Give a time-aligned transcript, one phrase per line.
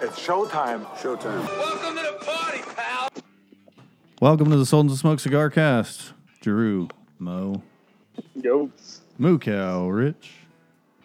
[0.00, 0.84] It's showtime.
[0.96, 1.46] Showtime.
[1.46, 3.08] Welcome to the party, pal.
[4.20, 6.12] Welcome to the Sultans of Smoke Cigar Cast.
[6.40, 6.88] Drew,
[7.18, 7.62] Mo,
[8.36, 8.70] Yo.
[9.18, 10.30] Moo Cow, Rich,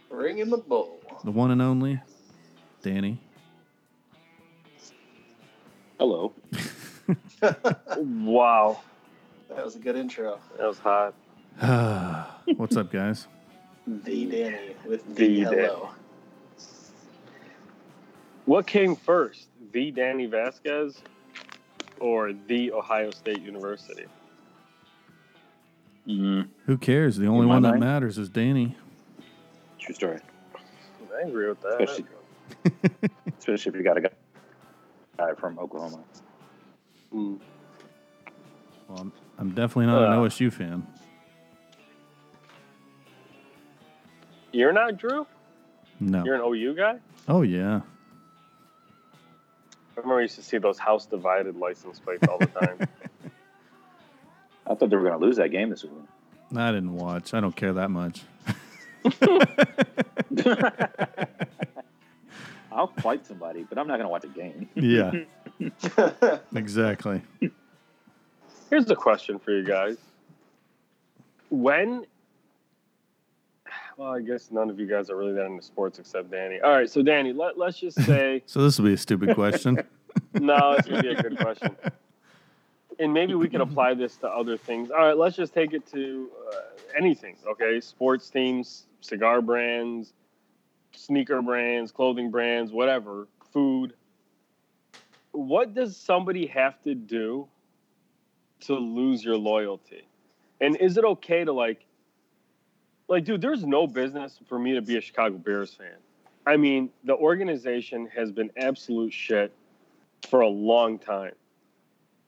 [0.10, 1.00] Ringing the bull.
[1.24, 2.02] the one and only
[2.82, 3.20] Danny.
[6.00, 6.34] Hello.
[7.98, 8.80] Wow.
[9.50, 10.40] That was a good intro.
[10.58, 11.14] That was hot.
[12.56, 13.28] What's up, guys?
[13.86, 15.90] The Danny with The the hello.
[18.46, 21.02] What came first, the Danny Vasquez
[22.00, 24.06] or the Ohio State University?
[26.08, 27.16] Mm, Who cares?
[27.18, 28.76] The only In my one that matters is Danny.
[29.80, 30.20] true story.
[31.16, 31.82] I agree with that.
[31.82, 32.06] Especially-
[33.40, 34.10] Especially if you got a guy
[35.18, 36.04] guy from Oklahoma.
[37.14, 37.40] Mm.
[38.90, 40.18] Well, I'm, I'm definitely not an Uh.
[40.24, 40.86] OSU fan.
[44.52, 45.26] You're not Drew?
[46.00, 46.24] No.
[46.26, 47.00] You're an OU guy?
[47.28, 47.82] Oh yeah.
[49.96, 52.80] I remember I used to see those house divided license plates all the time.
[54.68, 55.92] I thought they were going to lose that game this week.
[56.56, 57.34] I didn't watch.
[57.34, 58.22] I don't care that much.
[62.72, 64.70] I'll fight somebody, but I'm not going to watch a game.
[64.76, 65.12] Yeah.
[66.56, 67.22] exactly.
[68.70, 69.98] Here's a question for you guys.
[71.50, 72.06] When
[73.98, 76.60] well, I guess none of you guys are really that into sports except Danny.
[76.62, 79.82] All right, so Danny, let, let's just say So this will be a stupid question.
[80.34, 81.76] no, it's gonna be a good question.
[83.00, 84.92] And maybe we can apply this to other things.
[84.92, 86.56] All right, let's just take it to uh,
[86.96, 87.80] anything, okay?
[87.82, 90.14] Sports teams, cigar brands,
[90.96, 93.94] sneaker brands, clothing brands, whatever, food.
[95.32, 97.48] What does somebody have to do
[98.62, 100.08] to lose your loyalty?
[100.62, 101.86] And is it okay to like
[103.14, 105.98] like dude, there's no business for me to be a Chicago Bears fan.
[106.46, 109.54] I mean, the organization has been absolute shit
[110.28, 111.34] for a long time.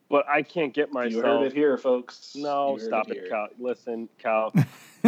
[0.08, 2.34] But I can't get myself You heard it here, folks.
[2.36, 3.28] no, stop it, here.
[3.28, 3.48] Cal.
[3.58, 4.54] Listen, Cal.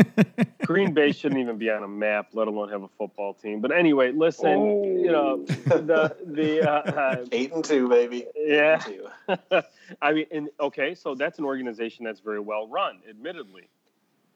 [0.64, 3.60] Green Bay shouldn't even be on a map, let alone have a football team.
[3.60, 8.26] But anyway, listen, you know, the the uh, uh, Eight and two, baby.
[8.36, 8.78] yeah.
[8.78, 9.06] Two.
[10.02, 13.68] I mean, and, okay, so that's an organization that's very well run, admittedly,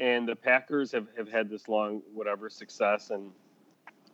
[0.03, 3.31] and the Packers have have had this long whatever success, and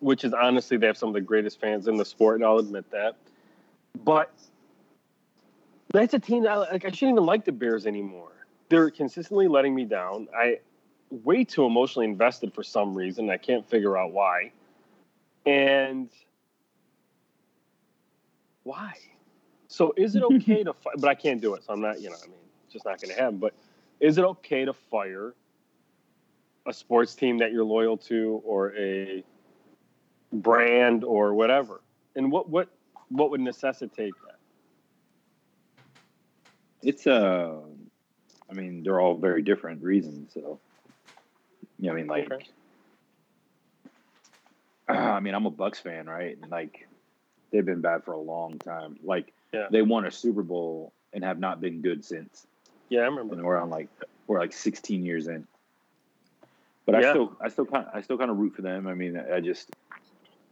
[0.00, 2.58] which is honestly they have some of the greatest fans in the sport, and I'll
[2.58, 3.16] admit that.
[4.04, 4.30] But
[5.90, 8.32] that's a team that I, like I shouldn't even like the Bears anymore.
[8.68, 10.28] They're consistently letting me down.
[10.36, 10.58] I
[11.10, 13.30] way too emotionally invested for some reason.
[13.30, 14.52] I can't figure out why.
[15.46, 16.10] And
[18.64, 18.92] why?
[19.68, 21.64] So is it okay to fi- but I can't do it.
[21.64, 23.38] So I'm not, you know, I mean, it's just not going to happen.
[23.38, 23.54] But
[24.00, 25.32] is it okay to fire
[26.68, 29.24] a sports team that you're loyal to or a
[30.32, 31.80] brand or whatever?
[32.14, 32.68] And what what
[33.08, 34.36] what would necessitate that?
[36.82, 37.56] It's uh,
[38.50, 40.32] I mean, they're all very different reasons.
[40.32, 40.58] So,
[41.78, 42.46] yeah, I mean, like, Okay.
[44.88, 46.36] I mean, I'm a Bucs fan, right?
[46.40, 46.88] And like,
[47.52, 48.98] they've been bad for a long time.
[49.02, 49.66] Like, Yeah.
[49.70, 52.46] they won a Super Bowl and have not been good since.
[52.88, 53.34] Yeah, I remember.
[53.34, 53.88] and we're on like
[54.26, 55.46] we're like 16 years in.
[56.88, 58.86] But I still I still kind I still kind of root for them.
[58.86, 59.68] I mean, I just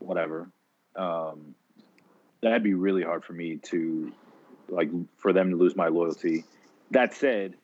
[0.01, 0.51] whatever.
[0.95, 1.55] Um,
[2.43, 4.13] that'd be really hard for me to
[4.69, 6.45] like for them to lose my loyalty.
[6.91, 7.55] That said,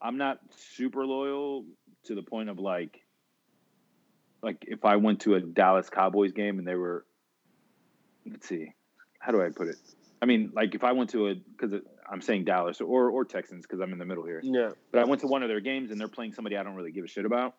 [0.00, 1.64] I'm not super loyal
[2.04, 3.00] to the point of like
[4.42, 7.04] like if I went to a Dallas Cowboys game and they were
[8.30, 8.72] let's see,
[9.18, 9.76] how do I put it?
[10.22, 13.66] I mean, like if I went to a because I'm saying Dallas or or Texans
[13.66, 14.70] because I'm in the middle here Yeah.
[14.92, 16.92] but I went to one of their games and they're playing somebody I don't really
[16.92, 17.56] give a shit about,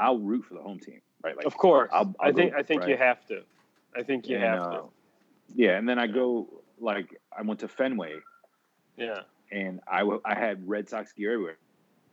[0.00, 1.36] I'll root for the home team, right?
[1.36, 1.90] Like, Of course.
[1.92, 3.42] I'll- I I'll think go, I think you have to.
[3.96, 4.82] I think you And, have uh, to.
[5.54, 6.46] yeah, and then I go
[6.80, 8.16] like I went to Fenway
[8.96, 9.22] Yeah.
[9.50, 11.58] and I w- I had Red Sox gear everywhere.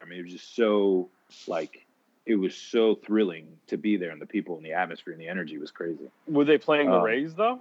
[0.01, 1.09] I mean, it was just so
[1.47, 1.85] like
[2.25, 5.28] it was so thrilling to be there, and the people and the atmosphere and the
[5.28, 6.09] energy was crazy.
[6.28, 7.59] Were they playing the Um, Rays though?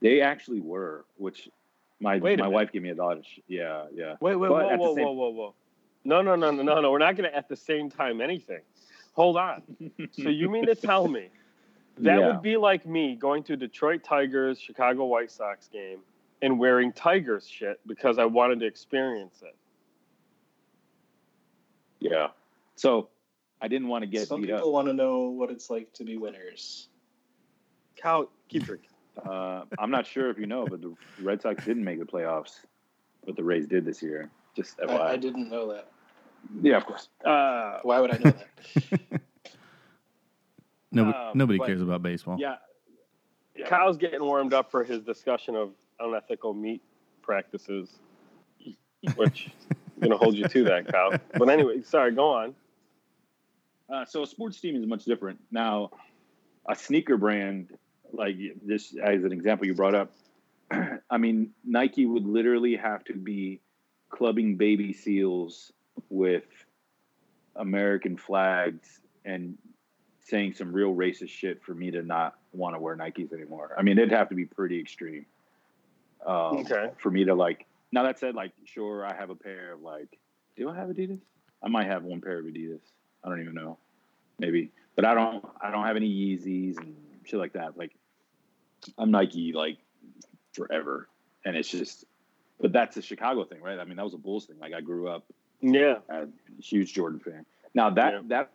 [0.00, 1.48] They actually were, which
[2.00, 4.16] my Wait my wife gave me a sh- yeah yeah.
[4.20, 5.54] Wait, wait, but whoa, whoa, same- whoa, whoa, whoa.
[6.04, 6.90] No, no, no, no, no, no.
[6.92, 8.60] We're not going to at the same time anything.
[9.16, 9.62] Hold on.
[10.12, 11.28] So you mean to tell me
[11.98, 12.26] that Yeah.
[12.28, 16.00] would be like me going to Detroit Tigers, Chicago White Sox game
[16.42, 19.56] and wearing Tigers shit because I wanted to experience it.
[21.98, 22.28] yeah.
[22.76, 23.08] So
[23.62, 24.74] I didn't want to get Some beat people up.
[24.74, 26.88] want to know what it's like to be winners.
[27.96, 28.90] Cow, keep drinking.
[29.26, 32.60] Uh, I'm not sure if you know, but the Red Sox didn't make the playoffs,
[33.24, 34.30] but the Rays did this year.
[34.54, 34.90] Just FYI.
[35.00, 35.90] I, I didn't know that.
[36.62, 37.08] Yeah, of course.
[37.24, 39.20] Uh, Why would I know that?
[40.92, 42.36] Nobody, Um, nobody but- cares about baseball.
[42.38, 42.56] yeah.
[43.54, 43.66] Yeah.
[43.68, 46.82] Kyle's getting warmed up for his discussion of unethical meat
[47.22, 47.88] practices,
[49.14, 51.18] which I'm gonna hold you to that, Kyle.
[51.38, 52.54] But anyway, sorry, go on.
[53.88, 55.40] Uh, so a sports team is much different.
[55.50, 55.90] Now,
[56.68, 57.70] a sneaker brand
[58.12, 60.12] like this, as an example you brought up,
[61.10, 63.60] I mean, Nike would literally have to be
[64.10, 65.72] clubbing baby seals
[66.10, 66.44] with
[67.56, 69.56] American flags and
[70.20, 73.74] saying some real racist shit for me to not want to wear Nikes anymore.
[73.78, 75.24] I mean, it'd have to be pretty extreme
[76.26, 76.90] um, Okay.
[76.98, 77.66] for me to like.
[77.92, 80.18] Now that said, like, sure, I have a pair of like.
[80.56, 81.20] Do I have Adidas?
[81.62, 82.80] I might have one pair of Adidas.
[83.22, 83.78] I don't even know,
[84.38, 85.44] maybe, but I don't.
[85.60, 86.94] I don't have any Yeezys and
[87.24, 87.76] shit like that.
[87.78, 87.92] Like,
[88.98, 89.78] I'm Nike like
[90.52, 91.08] forever,
[91.44, 92.04] and it's just.
[92.58, 93.78] But that's a Chicago thing, right?
[93.78, 94.56] I mean, that was a Bulls thing.
[94.58, 95.24] Like, I grew up
[95.60, 95.98] Yeah.
[96.08, 96.26] a
[96.60, 97.44] huge Jordan fan.
[97.74, 98.20] Now that Yeah.
[98.26, 98.50] that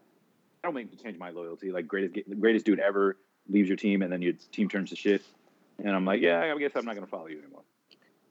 [0.62, 1.72] that'll make me change my loyalty.
[1.72, 3.18] Like greatest greatest dude ever
[3.50, 5.24] leaves your team, and then your team turns to shit,
[5.80, 7.64] and I'm like, yeah, I guess I'm not gonna follow you anymore.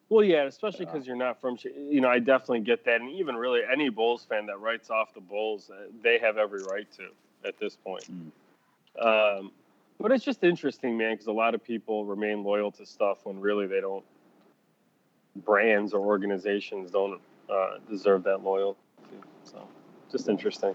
[0.09, 3.37] Well, yeah, especially because you're not from, you know, I definitely get that, and even
[3.37, 7.11] really any Bulls fan that writes off the Bulls, uh, they have every right to
[7.47, 8.05] at this point.
[9.01, 9.53] Um,
[10.01, 13.39] but it's just interesting, man, because a lot of people remain loyal to stuff when
[13.41, 14.05] really they don't.
[15.37, 18.79] Brands or organizations don't uh, deserve that loyalty.
[19.45, 19.67] So,
[20.11, 20.75] just interesting.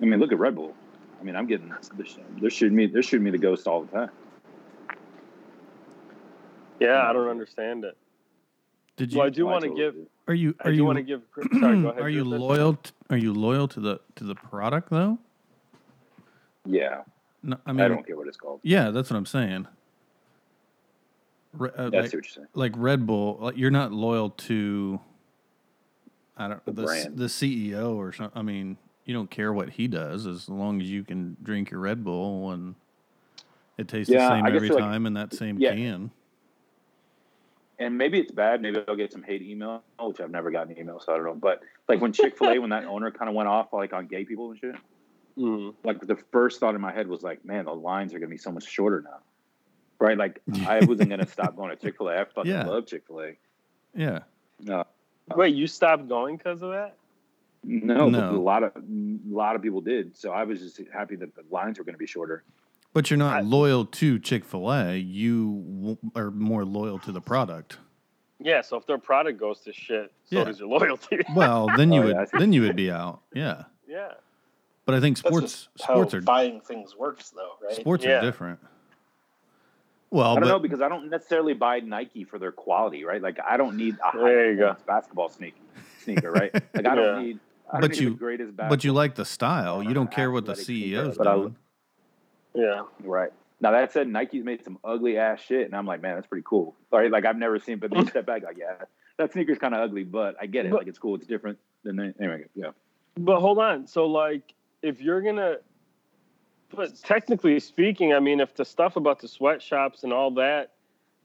[0.00, 0.74] I mean, look at Red Bull.
[1.20, 2.06] I mean, I'm getting they're,
[2.40, 4.10] they're shooting me they're shooting me the ghost all the time.
[6.80, 7.96] Yeah, I don't understand it.
[8.96, 9.30] Did Well, I you?
[9.32, 9.94] do want to give.
[10.26, 10.54] Are you?
[10.64, 10.84] I Are do you?
[10.84, 11.22] want to give.
[11.60, 12.02] Sorry, go ahead.
[12.02, 12.74] Are you loyal?
[12.74, 15.18] t- are you loyal to the to the product though?
[16.64, 17.02] Yeah,
[17.42, 18.60] No, I mean, I, don't care what it's called.
[18.62, 19.66] yeah, that's what I'm saying.
[21.54, 22.46] Re- uh, That's like, what you're saying.
[22.54, 25.00] like Red Bull, like you're not loyal to.
[26.36, 27.18] I don't The the s- brand.
[27.18, 28.38] the CEO or something.
[28.38, 31.80] I mean, you don't care what he does as long as you can drink your
[31.80, 32.74] Red Bull and
[33.76, 35.74] it tastes Yeah, the same I guess every like- time in that same yeah.
[35.74, 36.10] can.
[37.78, 38.62] And maybe it's bad.
[38.62, 41.34] Maybe I'll get some hate email, which I've never gotten email, so I don't know.
[41.34, 44.06] But like when Chick Fil A, when that owner kind of went off like on
[44.06, 44.76] gay people and shit,
[45.36, 45.74] Mhm.
[45.84, 48.36] like the first thought in my head was like, man, the lines are gonna be
[48.38, 49.18] so much shorter now,
[50.02, 50.18] right?
[50.18, 52.20] Like I wasn't gonna stop going to Chick Fil A.
[52.20, 52.64] I fucking Yeah.
[52.66, 53.32] love Chick Fil A.
[53.94, 54.20] Yeah.
[54.60, 54.84] No,
[55.36, 56.96] Wait, you stopped going because of that?
[57.64, 58.20] no, No.
[58.32, 58.80] but a lot of a
[59.34, 60.16] lot of people did.
[60.16, 62.42] So I was just happy that the lines were gonna be shorter.
[62.92, 64.96] But you're not I- loyal to Chick Fil A.
[64.96, 67.78] You w- are more loyal to the product.
[68.38, 68.60] Yeah.
[68.60, 70.44] So if their product goes to shit, so Yeah.
[70.44, 71.20] does your loyalty.
[71.34, 73.20] Well, then you Oh, would yeah, then you would be out.
[73.32, 73.64] Yeah.
[73.86, 74.12] yeah.
[74.84, 77.74] But I think That's sports how sports are buying things works, though, right?
[77.76, 78.18] sports Yeah.
[78.18, 78.58] are different.
[80.12, 83.22] Well, I don't but know because I don't necessarily buy Nike for their quality, right?
[83.22, 84.62] Like I don't need a high There you go.
[84.74, 85.56] performance basketball sneaker,
[86.04, 86.52] sneaker, right?
[86.52, 87.22] Like I don't Yeah.
[87.22, 87.38] need.
[87.70, 89.82] I don't But need you- but you like the style.
[89.82, 91.56] You don't care what the Athletic sneaker, CEO's but I- doing.
[92.54, 92.82] Yeah.
[93.02, 93.32] Right.
[93.62, 96.44] Now that said, Nike's made some ugly ass shit, and I'm like, man, that's pretty
[96.46, 96.74] cool.
[96.90, 97.10] Right?
[97.10, 98.74] Like I've never seen, but then step back, like, yeah,
[99.16, 100.72] that sneaker's kind of ugly, but I get it.
[100.72, 101.14] But- like it's cool.
[101.14, 102.44] It's different than anyway.
[102.54, 102.72] Yeah.
[103.16, 103.86] But hold on.
[103.86, 105.56] So like, if you're gonna,
[106.74, 110.72] but technically speaking, I mean, if the stuff about the sweatshops and all that,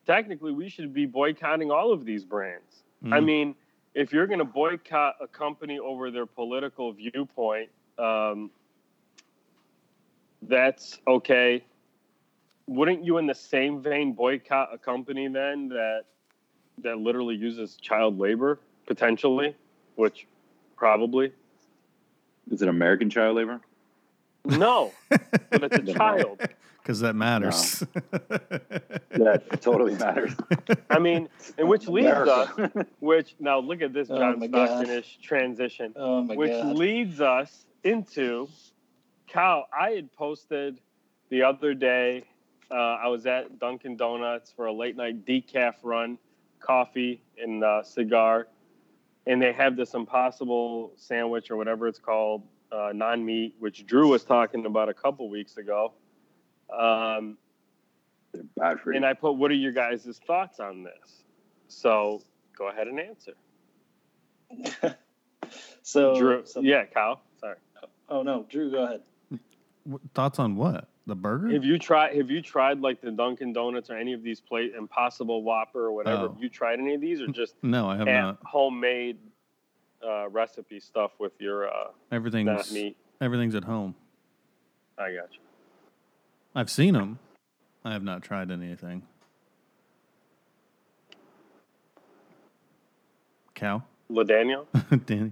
[0.06, 2.84] technically we should be boycotting all of these brands.
[3.06, 3.26] I Mm.
[3.26, 3.56] mean,
[3.94, 8.52] if you're gonna boycott a company over their political viewpoint, um,
[10.44, 11.64] that's okay.
[12.68, 16.06] Wouldn't you, in the same vein, boycott a company then that
[16.80, 19.56] that literally uses child labor potentially,
[19.96, 20.28] which
[20.76, 21.34] probably
[22.52, 23.60] Is it American child labor?
[24.48, 26.42] No, but it's a child.
[26.82, 27.84] because that matters.
[29.12, 30.34] That totally matters.
[30.90, 31.28] I mean,
[31.58, 32.50] and which leads us,
[33.00, 34.68] which now look at this Oh John my God.
[34.68, 36.76] Stockton-ish transition, Oh my which god.
[36.78, 38.48] leads us into
[39.28, 39.68] Cal.
[39.78, 40.80] I had posted
[41.30, 42.24] the other day.
[42.70, 46.18] Uh, I was at Dunkin' Donuts for a late night decaf run,
[46.60, 48.48] coffee and uh, cigar,
[49.26, 54.08] and they have this impossible sandwich or whatever it's called, uh, non meat, which Drew
[54.10, 55.94] was talking about a couple weeks ago.
[56.72, 57.38] Um,
[58.34, 58.98] They're bad for you.
[58.98, 61.24] and I put, "What are your guys' thoughts on this?"
[61.68, 62.22] So
[62.58, 63.34] go ahead and answer,
[65.82, 66.46] so, Drew.
[66.46, 67.22] so- yeah, Kyle.
[67.40, 67.56] Sorry.
[68.10, 69.02] Oh no, Drew, go ahead.
[70.14, 70.88] Thoughts on what?
[71.08, 71.50] The burger?
[71.52, 72.16] Have you tried?
[72.18, 75.92] Have you tried like the Dunkin' Donuts or any of these plate Impossible Whopper or
[75.94, 76.24] whatever?
[76.24, 76.34] Oh.
[76.34, 78.40] Have you tried any of these or just no, I have at not.
[78.44, 79.18] homemade
[80.06, 82.98] uh, recipe stuff with your uh, not Everything's meat?
[83.22, 83.96] everything's at home.
[84.98, 85.40] I got you.
[86.56, 87.20] I've seen them.
[87.86, 89.04] I have not tried anything.
[93.56, 94.66] Cow, LaDaniel.
[95.06, 95.32] Danny.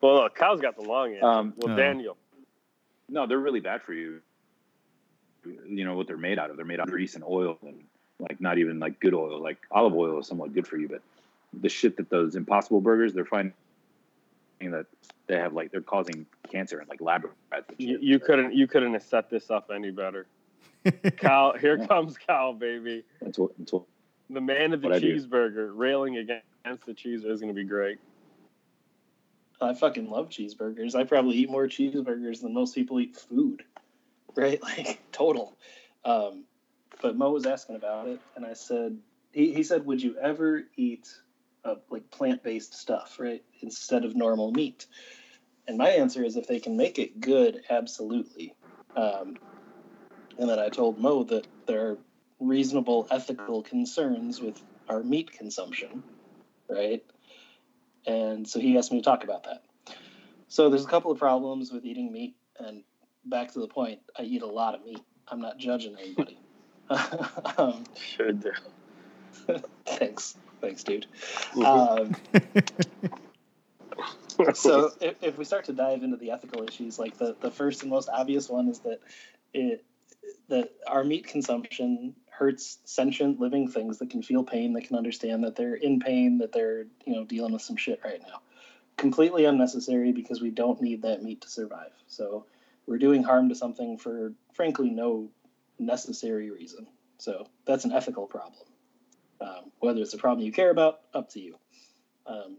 [0.00, 1.26] Well, look, Kyle's got the long answer.
[1.26, 1.76] Um, well, Oh.
[1.76, 2.16] Daniel.
[3.08, 4.20] no, they're really bad for you.
[5.44, 6.56] you know what they're made out of.
[6.56, 7.76] They're made out of grease and oil, and
[8.18, 9.40] like not even like good oil.
[9.40, 11.02] Like olive oil is somewhat good for you, but
[11.60, 13.52] the shit that those Impossible Burgers, they're finding
[14.60, 14.86] that
[15.26, 17.66] they have like they're causing cancer and like lab rats.
[17.78, 20.26] You, you couldn't you couldn't have set this up any better.
[21.16, 23.04] Kyle, here comes Kyle, baby.
[23.20, 23.82] That's what, that's what
[24.30, 25.16] The man of the What I do.
[25.16, 27.98] cheeseburger railing against the cheese is going to be great.
[29.60, 30.94] I fucking love cheeseburgers.
[30.94, 33.64] I probably eat more cheeseburgers than most people eat food,
[34.34, 34.60] right?
[34.62, 35.56] Like total.
[36.04, 36.44] Um,
[37.02, 38.96] but Mo was asking about it, and I said
[39.32, 41.08] he, he said, "Would you ever eat
[41.66, 44.86] uh, like plant based stuff, right, instead of normal meat?"
[45.68, 48.54] And my answer is, if they can make it good, absolutely.
[48.94, 49.36] Um,
[50.38, 51.98] and then I told Mo that there are
[52.38, 56.02] reasonable ethical concerns with our meat consumption,
[56.68, 57.04] right?
[58.06, 59.62] And so he asked me to talk about that.
[60.48, 62.84] So there's a couple of problems with eating meat, and
[63.24, 65.02] back to the point, I eat a lot of meat.
[65.28, 66.38] I'm not judging anybody.
[67.58, 68.52] um, Should do.
[69.86, 71.06] thanks, thanks, dude.
[71.54, 71.64] Mhm.
[71.64, 72.16] Um,
[74.54, 77.82] so if, if we start to dive into the ethical issues, like the, the first
[77.82, 79.00] and most obvious one is that
[79.54, 79.84] it
[80.48, 85.44] that our meat consumption hurts sentient living things that can feel pain, that can understand
[85.44, 88.40] that they're in pain, that they're you know dealing with some shit right now.
[88.96, 91.92] Completely unnecessary because we don't need that meat to survive.
[92.08, 92.46] So
[92.86, 95.28] we're doing harm to something for frankly no
[95.78, 96.86] necessary reason.
[97.18, 98.66] So that's an ethical problem.
[99.40, 101.56] Um, whether it's a problem you care about, up to you.
[102.26, 102.56] Um,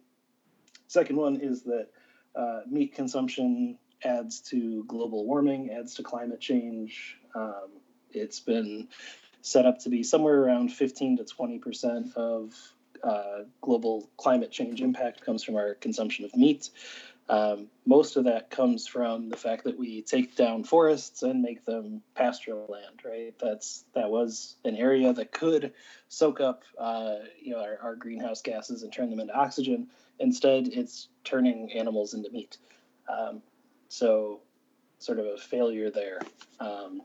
[0.87, 1.87] second one is that
[2.35, 7.17] uh, meat consumption adds to global warming, adds to climate change.
[7.35, 7.69] Um,
[8.11, 8.87] it's been
[9.41, 12.53] set up to be somewhere around 15 to 20 percent of
[13.03, 16.69] uh, global climate change impact comes from our consumption of meat.
[17.29, 21.65] Um, most of that comes from the fact that we take down forests and make
[21.65, 23.01] them pastoral land.
[23.03, 23.33] Right?
[23.39, 25.73] That's that was an area that could
[26.07, 29.87] soak up, uh, you know, our, our greenhouse gases and turn them into oxygen.
[30.19, 32.57] Instead, it's turning animals into meat.
[33.07, 33.41] Um,
[33.89, 34.41] so,
[34.99, 36.19] sort of a failure there.
[36.59, 37.01] Um,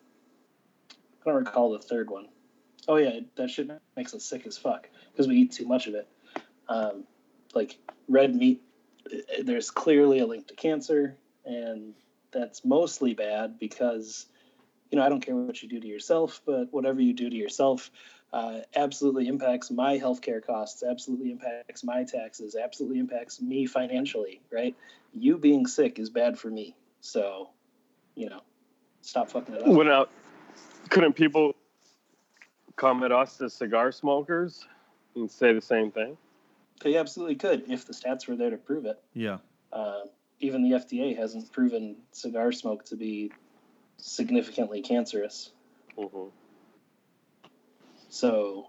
[1.24, 2.28] I don't recall the third one.
[2.88, 5.94] Oh yeah, that shit makes us sick as fuck because we eat too much of
[5.94, 6.08] it.
[6.68, 7.04] Um,
[7.54, 8.62] like red meat,
[9.42, 11.94] there's clearly a link to cancer, and
[12.32, 14.26] that's mostly bad because,
[14.90, 17.36] you know, I don't care what you do to yourself, but whatever you do to
[17.36, 17.90] yourself
[18.32, 24.74] uh, absolutely impacts my healthcare costs, absolutely impacts my taxes, absolutely impacts me financially, right?
[25.12, 26.74] You being sick is bad for me.
[27.00, 27.50] So,
[28.14, 28.40] you know,
[29.02, 29.68] stop fucking it up.
[29.68, 30.04] When
[30.88, 31.54] couldn't people
[32.76, 34.66] come at us as cigar smokers
[35.14, 36.16] and say the same thing?
[36.82, 39.00] They absolutely could if the stats were there to prove it.
[39.14, 39.38] yeah.
[39.72, 40.02] Uh,
[40.40, 43.32] even the FDA hasn't proven cigar smoke to be
[43.96, 45.50] significantly cancerous.
[45.96, 46.28] Mm-hmm.
[48.08, 48.68] So,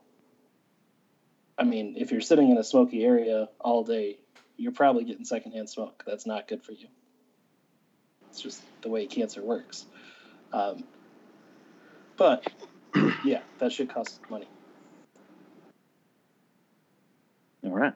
[1.58, 4.20] I mean, if you're sitting in a smoky area all day,
[4.55, 6.03] you're probably getting secondhand smoke.
[6.05, 6.88] That's not good for you.
[8.29, 9.86] It's just the way cancer works.
[10.53, 10.84] Um,
[12.17, 12.48] but
[13.25, 14.48] yeah, that should cost money.
[17.65, 17.93] all right.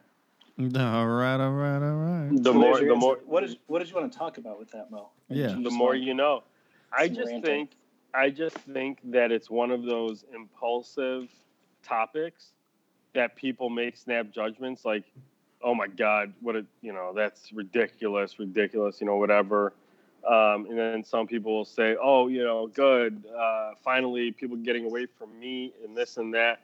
[0.60, 2.30] All right, all right, all right.
[2.32, 2.96] The So more, there's the answer.
[2.96, 5.10] more, What did what did you want to talk about with that, Mo?
[5.30, 5.50] Yeah.
[5.50, 6.44] The more want- you know.
[6.92, 7.42] I just ranting.
[7.44, 7.72] think,
[8.14, 11.30] I just think that it's one of those impulsive
[11.84, 12.54] topics
[13.14, 15.04] that people make snap judgments like,
[15.62, 19.74] oh my god, what a you know that's ridiculous, ridiculous, you know whatever.
[20.28, 24.86] Um, and then some people will say, oh, you know, good, uh, finally people getting
[24.86, 26.62] away from me and this and that.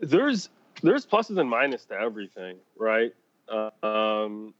[0.00, 0.48] There's
[0.82, 3.14] there's pluses and minuses to everything, right?
[3.48, 4.54] Uh, um,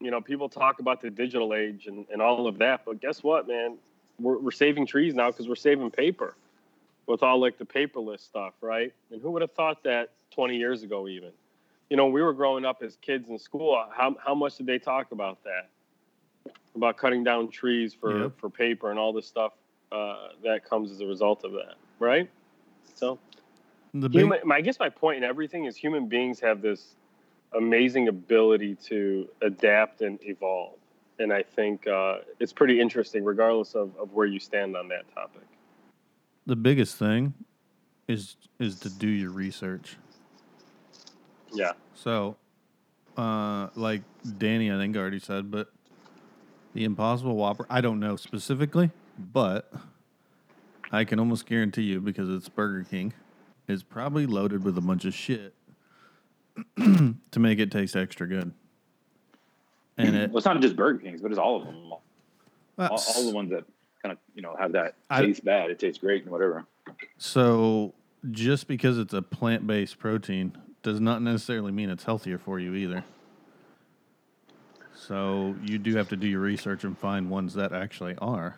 [0.00, 3.22] you know, people talk about the digital age and, and all of that, but guess
[3.22, 3.76] what, man?
[4.20, 6.34] We're, we're saving trees now because we're saving paper
[7.06, 8.92] with all like the paperless stuff, right?
[9.10, 11.30] And who would have thought that 20 years ago, even?
[11.90, 13.82] You know, we were growing up as kids in school.
[13.90, 15.70] How, how much did they talk about that?
[16.76, 18.32] About cutting down trees for, Yep.
[18.38, 19.52] for paper and all this stuff
[19.90, 22.28] uh, that comes as a result of that, right?
[22.94, 23.18] So,
[24.00, 26.96] The big, human, I guess my point in everything is human beings have this
[27.54, 30.74] amazing ability to adapt and evolve.
[31.18, 35.12] And I think uh, it's pretty interesting, regardless of, of where you stand on that
[35.14, 35.42] topic.
[36.46, 37.34] the biggest thing
[38.08, 39.96] is is to do your research.
[41.52, 41.72] Yeah.
[41.94, 42.36] So,
[43.16, 44.02] uh, like
[44.38, 45.68] Danny, I think already said, but
[46.74, 49.72] the Impossible Whopper, I don't know specifically, but
[50.90, 53.12] I can almost guarantee you because it's Burger King,
[53.68, 55.54] is probably loaded with a bunch of shit
[56.76, 58.52] to make it taste extra good.
[59.98, 61.92] And it, Well, it's not just Burger King's, but it's all of them.
[61.92, 62.02] All,
[62.78, 63.64] all the ones that
[64.02, 65.70] kind of you know have that I- taste bad.
[65.70, 66.64] It tastes great and whatever.
[67.18, 67.92] So
[68.30, 72.74] just because it's a plant based protein does not necessarily mean it's healthier for you
[72.74, 73.04] either.
[74.94, 78.56] So you do have to do your research and find ones that actually are.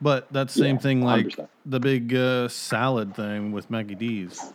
[0.00, 1.48] But that same Yeah, thing like 100%.
[1.66, 4.52] the big uh, salad thing with Maggie D's.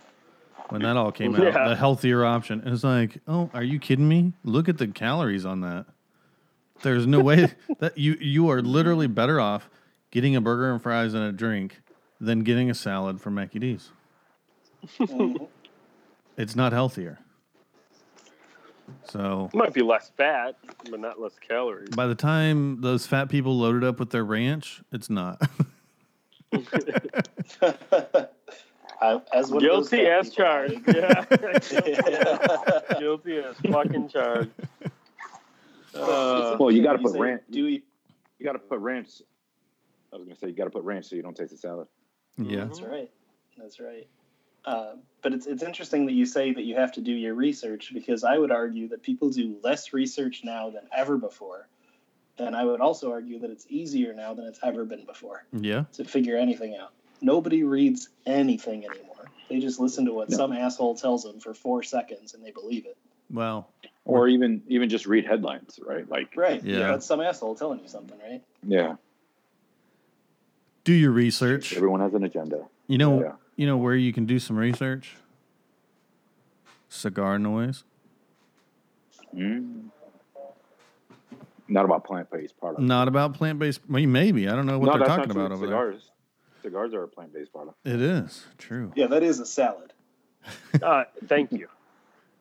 [0.70, 1.68] When that all came out, Yeah.
[1.70, 2.64] the healthier option.
[2.66, 4.34] It's like, oh, are you kidding me?
[4.44, 5.86] Look at the calories on that.
[6.82, 9.70] There's no way that you you are literally better off
[10.12, 11.82] getting a burger and fries and a drink
[12.20, 13.92] than getting a salad from Mackie D's.
[16.38, 17.20] It's not healthier.
[19.04, 20.56] So it Might be less fat,
[20.90, 21.90] but not less calories.
[21.90, 25.42] by the time those fat people loaded up with their ranch, it's not.
[29.02, 30.74] I- as one Guilty as people, charged.
[30.88, 31.02] agree.
[31.02, 32.80] Yeah.
[33.00, 34.52] Guilty as fucking charged.
[35.94, 37.82] Uh, Well, you gotta put ranch- Do you?
[38.40, 39.22] You got to put ranch.
[40.14, 41.88] I was gonna say you got to put ranch so you don't taste the salad.
[42.38, 42.66] yeah.
[42.66, 43.10] That's right.
[43.58, 44.08] That's right.
[44.66, 47.92] Uh, but it's it's interesting that you say that you have to do your research
[47.94, 51.68] because I would argue that people do less research now than ever before.
[52.38, 55.86] And I would also argue that it's easier now than it's ever been before Yeah.
[55.94, 56.92] to figure anything out.
[57.22, 59.26] Nobody reads anything anymore.
[59.50, 60.38] They just listen to what No.
[60.38, 62.98] some asshole tells them for four seconds and they believe it.
[63.32, 63.72] Well,
[64.04, 66.08] Or even even just read headlines, right?
[66.10, 66.64] Like Right.
[66.64, 66.92] Yeah.
[66.92, 68.44] That's some asshole telling you something, right?
[68.64, 68.96] yeah,
[70.84, 71.76] do your research.
[71.76, 72.68] everyone has an agenda.
[72.88, 73.32] You know, Yeah.
[73.56, 75.16] You know where you can do some research.
[76.90, 77.84] Cigar noise.
[79.36, 79.86] Mm.
[81.68, 82.82] Not about plant based products.
[82.82, 83.82] Not about plant based.
[83.90, 85.76] Well, maybe I don't know what no, they're talking about over there.
[85.76, 86.12] Cigars.
[86.62, 87.78] Cigars are a plant based product.
[87.84, 88.92] It is true.
[88.96, 89.94] Yeah, that is a salad.
[90.82, 91.68] uh, thank you.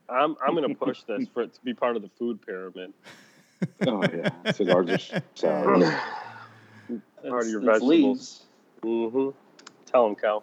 [0.09, 2.92] I'm I'm gonna push this for it to be part of the food pyramid.
[3.87, 5.94] Oh yeah, cigars are salad.
[7.26, 7.80] Part of your It's- it's vegetables.
[7.83, 8.42] leaves.
[8.83, 9.30] Mm-hmm.
[9.87, 10.42] Tell them, Cal.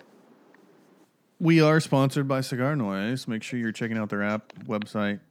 [1.42, 3.28] We are sponsored by Cigar Noise.
[3.28, 5.22] Make sure you're checking out their app, website,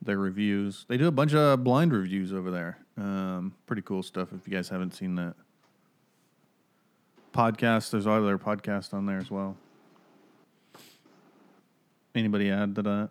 [0.00, 0.86] their reviews.
[0.86, 2.78] They do a bunch of blind reviews over there.
[2.96, 5.34] Um, pretty cool stuff if you guys haven't seen that.
[7.34, 9.56] Podcast, there's all their podcast on there as well.
[12.14, 13.10] Anybody add to that?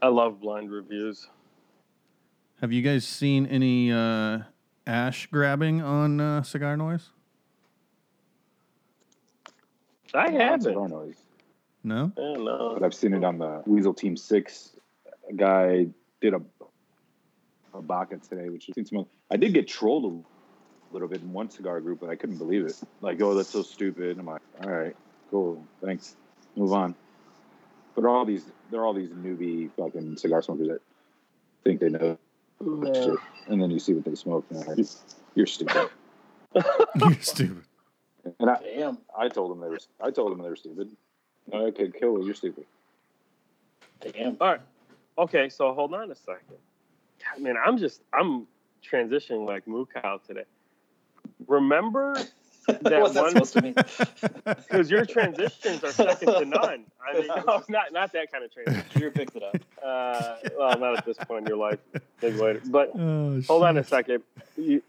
[0.00, 1.26] I love blind reviews.
[2.60, 4.42] Have you guys seen any uh,
[4.86, 7.10] ash grabbing on uh, Cigar Noise?
[10.14, 10.90] I Cigar haven't.
[10.90, 11.16] noise.
[11.82, 12.12] No?
[12.16, 12.76] I don't know.
[12.78, 14.70] But I've seen it on the Weasel Team Six.
[15.28, 15.86] A guy
[16.20, 16.40] did a
[17.74, 19.08] a baka today, which seems smell.
[19.30, 22.64] I did get trolled a little bit in one cigar group, but I couldn't believe
[22.64, 22.80] it.
[23.00, 24.18] Like, oh, that's so stupid.
[24.18, 24.96] I'm like, all right,
[25.30, 26.16] cool, thanks,
[26.56, 26.94] move on.
[27.94, 30.80] But all these, there are all these newbie fucking cigar smokers that
[31.64, 32.16] think they know
[32.94, 34.86] shit, and then you see what they smoke, and you're,
[35.34, 35.90] you're stupid.
[36.94, 37.64] You're stupid.
[38.38, 38.98] And I, Damn.
[39.16, 40.90] I told them they were, I told them they were stupid.
[41.52, 42.26] I could kill you.
[42.26, 42.64] You're stupid.
[44.00, 44.36] Damn.
[44.40, 44.60] All right.
[45.16, 46.56] Okay, so hold on a second.
[47.22, 48.46] God, man, I'm just I'm
[48.84, 50.44] transitioning like moo cow today.
[51.46, 52.14] Remember
[52.66, 53.74] that What's that one supposed to mean?
[54.44, 56.84] because your transitions are second to none.
[57.06, 59.00] I mean, no, not not that kind of transition.
[59.00, 59.60] You picked it up.
[59.84, 61.78] Uh, well, not at this point in your life,
[62.22, 62.62] maybe later.
[62.64, 64.22] But Oh, hold on a second.
[64.56, 64.82] You,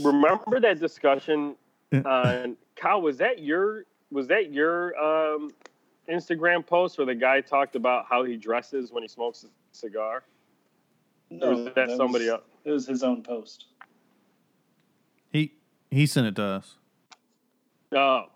[0.00, 1.56] remember that discussion
[1.92, 3.02] on Kyle?
[3.02, 5.50] Was that your was that your um,
[6.08, 10.24] Instagram post where the guy talked about how he dresses when he smokes a cigar?
[11.30, 12.42] No, or was that, somebody was, else?
[12.64, 13.66] It was his own post.
[15.30, 15.52] He
[15.90, 16.76] he sent it to us.
[17.92, 18.26] Oh.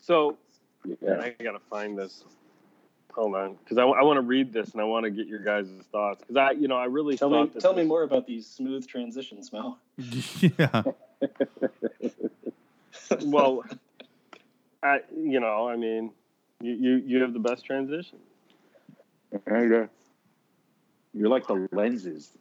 [0.00, 0.38] So
[1.00, 1.20] Yeah.
[1.20, 2.24] I gotta find this.
[3.16, 5.70] Hold on, because I, want to read this and I want to get your guys'
[5.90, 6.20] thoughts.
[6.20, 8.46] Because I, you know, I really Tell thought me, that tell me more about these
[8.46, 9.78] smooth transitions, Mel.
[10.58, 10.82] yeah.
[13.24, 13.64] Well,
[14.82, 16.10] I, you know, I mean,
[16.60, 18.18] you, you you have the best transition.
[19.46, 19.88] There you
[21.14, 22.32] you're like the lenses.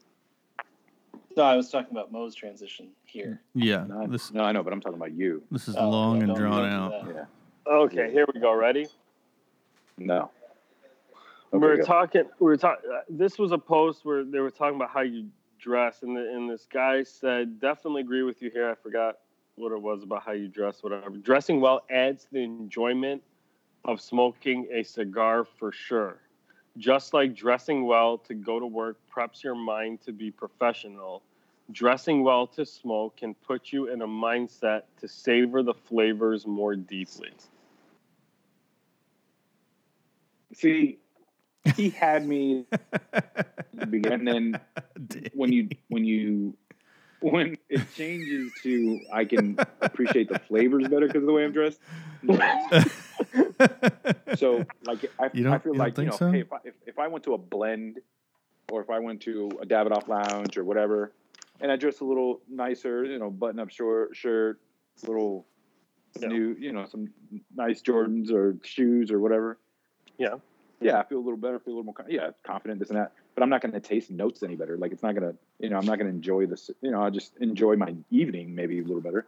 [1.38, 3.42] No, I was talking about Mo's transition here.
[3.54, 3.86] Yeah.
[3.88, 5.42] No, This no, I know, but I'm talking about you.
[5.52, 7.08] this is Oh, long yeah, and drawn out.
[7.08, 7.26] Yeah.
[7.66, 8.54] Okay, here we go.
[8.54, 8.88] Ready?
[9.98, 10.30] No.
[11.60, 11.84] We were go.
[11.84, 12.24] talking.
[12.40, 12.90] We were talking.
[13.10, 16.50] This was a post where they were talking about how you dress, and the, and
[16.50, 19.18] this guy said, "Definitely agree with you here." I forgot
[19.56, 20.84] what it was about how you dress.
[20.84, 21.10] Whatever.
[21.10, 23.22] Dressing well adds the enjoyment
[23.86, 26.20] of smoking a cigar for sure.
[26.78, 31.24] Just like dressing well to go to work preps your mind to be professional,
[31.72, 36.76] dressing well to smoke can put you in a mindset to savor the flavors more
[36.76, 37.32] deeply.
[40.54, 41.00] See,
[41.76, 44.62] he had me at the beginning, and
[44.96, 46.56] then when you when you
[47.22, 51.52] when it changes to I can appreciate the flavors better because of the way I'm
[51.54, 51.80] dressed.
[54.36, 56.32] So like I, You don't- I feel you don't like you think know, so?
[56.32, 58.00] hey, if I, if, if I went to a blend
[58.70, 61.14] or if I went to a Davidoff lounge or whatever,
[61.62, 64.60] and I dressed a little nicer, you know, button up short shirt,
[65.08, 65.46] little
[66.20, 66.28] Yeah.
[66.28, 67.08] new, you know, some
[67.56, 69.58] nice Jordans or shoes or whatever.
[70.18, 70.36] Yeah.
[70.86, 73.12] Yeah, I feel a little better, feel a little more, yeah, confident, this and that.
[73.34, 74.78] But I'm not going to taste notes any better.
[74.78, 76.70] Like it's not going to, you know, I'm not going to enjoy this.
[76.82, 79.26] You know, I just enjoy my evening maybe a little better.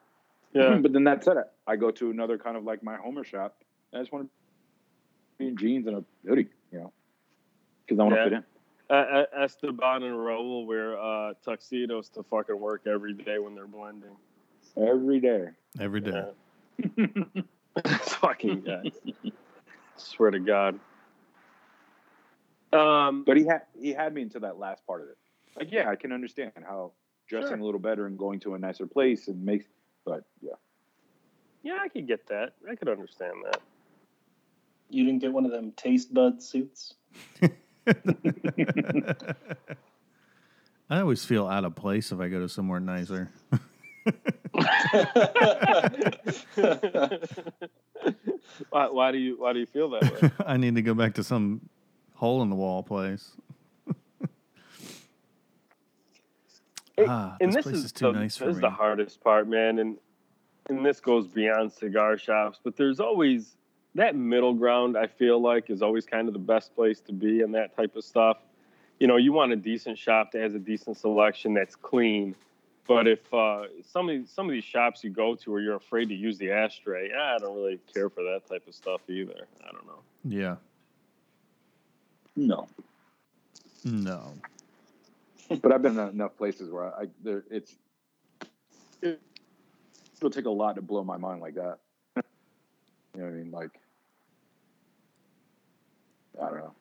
[0.53, 0.77] Yeah.
[0.83, 3.55] But then that said, I go to another kind of like my Homer shop.
[3.91, 4.29] And I just want to
[5.39, 6.93] be in jeans and a hoodie, you know,
[7.87, 8.23] because I want to Yeah.
[8.25, 8.43] fit in.
[8.89, 14.15] Uh, Esteban and Raul wear uh, tuxedos to fucking work every day when they're blending.
[14.77, 15.47] Every day.
[15.79, 16.23] Every day.
[16.95, 17.07] Yeah.
[18.01, 18.91] fucking guys.
[19.97, 20.79] Swear to God.
[22.77, 25.17] Um, But he had he had me into that last part of it.
[25.55, 26.91] Like, yeah, I can understand how
[27.27, 27.57] dressing Sure.
[27.59, 29.65] a little better and going to a nicer place and makes.
[30.05, 30.53] But yeah,
[31.63, 32.53] yeah, I could get that.
[32.69, 33.61] I could understand that.
[34.89, 36.93] You didn't get one of them taste bud suits.
[40.89, 43.29] I always feel out of place if I go to somewhere nicer.
[48.69, 50.31] why, why do you Why do you feel that way?
[50.45, 51.61] I need to go back to some
[52.17, 53.31] hole in the wall place.
[56.97, 58.57] It- ah, and this, this, place is, is, too the, nice for this me.
[58.57, 59.77] is the hardest part, man.
[59.79, 59.97] And
[60.67, 63.55] and this goes beyond cigar shops, but there's always
[63.95, 64.97] that middle ground.
[64.97, 67.95] I feel like is always kind of the best place to be in that type
[67.95, 68.37] of stuff.
[68.99, 72.35] You know, you want a decent shop that has a decent selection that's clean.
[72.87, 75.75] But if uh, some of these, some of these shops you go to where you're
[75.75, 79.47] afraid to use the ashtray, I don't really care for that type of stuff either.
[79.61, 79.99] I don't know.
[80.25, 80.55] yeah.
[82.37, 82.67] No.
[83.83, 84.33] No.
[85.61, 87.75] But I've been in enough places where I there it's
[89.01, 89.21] it,
[90.17, 91.77] it'll take a lot to blow my mind like that.
[92.15, 93.51] You know what I mean?
[93.51, 93.71] Like
[96.41, 96.73] I don't know.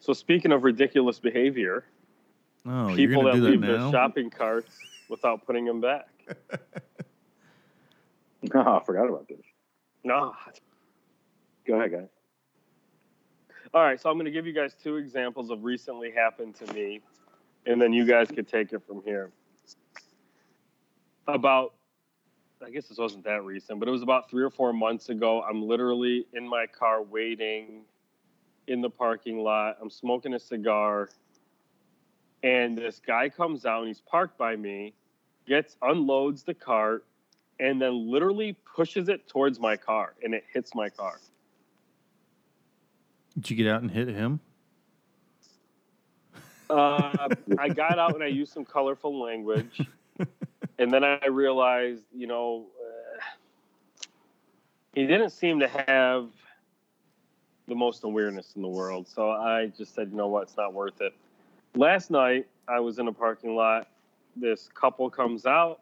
[0.00, 1.84] So speaking of ridiculous behavior,
[2.64, 6.08] Oh, you're people gonna that do leave that their shopping carts without putting them back.
[8.54, 9.40] Oh, I forgot about this.
[10.04, 10.32] No,
[11.66, 12.08] Go ahead, guys.
[13.74, 16.72] All right, so I'm going to give you guys two examples of recently happened to
[16.72, 17.00] me,
[17.66, 19.32] and then you guys could take it from here.
[21.26, 21.74] About,
[22.64, 25.42] I guess this wasn't that recent, but it was about three or four months ago.
[25.42, 27.82] I'm literally in my car waiting
[28.68, 29.78] in the parking lot.
[29.82, 31.08] I'm smoking a cigar,
[32.44, 34.94] and this guy comes out and he's parked by me,
[35.44, 37.04] gets unloads the cart,
[37.58, 41.18] and then literally pushes it towards my car, and it hits my car.
[43.36, 44.40] Did you get out and hit him?
[46.70, 49.80] Uh, I got out and I used some colorful language,
[50.78, 54.06] and then I realized, you know, uh,
[54.94, 56.30] he didn't seem to have
[57.68, 59.06] the most awareness in the world.
[59.06, 61.12] So I just said, you know what, it's not worth it.
[61.74, 63.88] Last night, I was in a parking lot.
[64.34, 65.80] This couple comes out,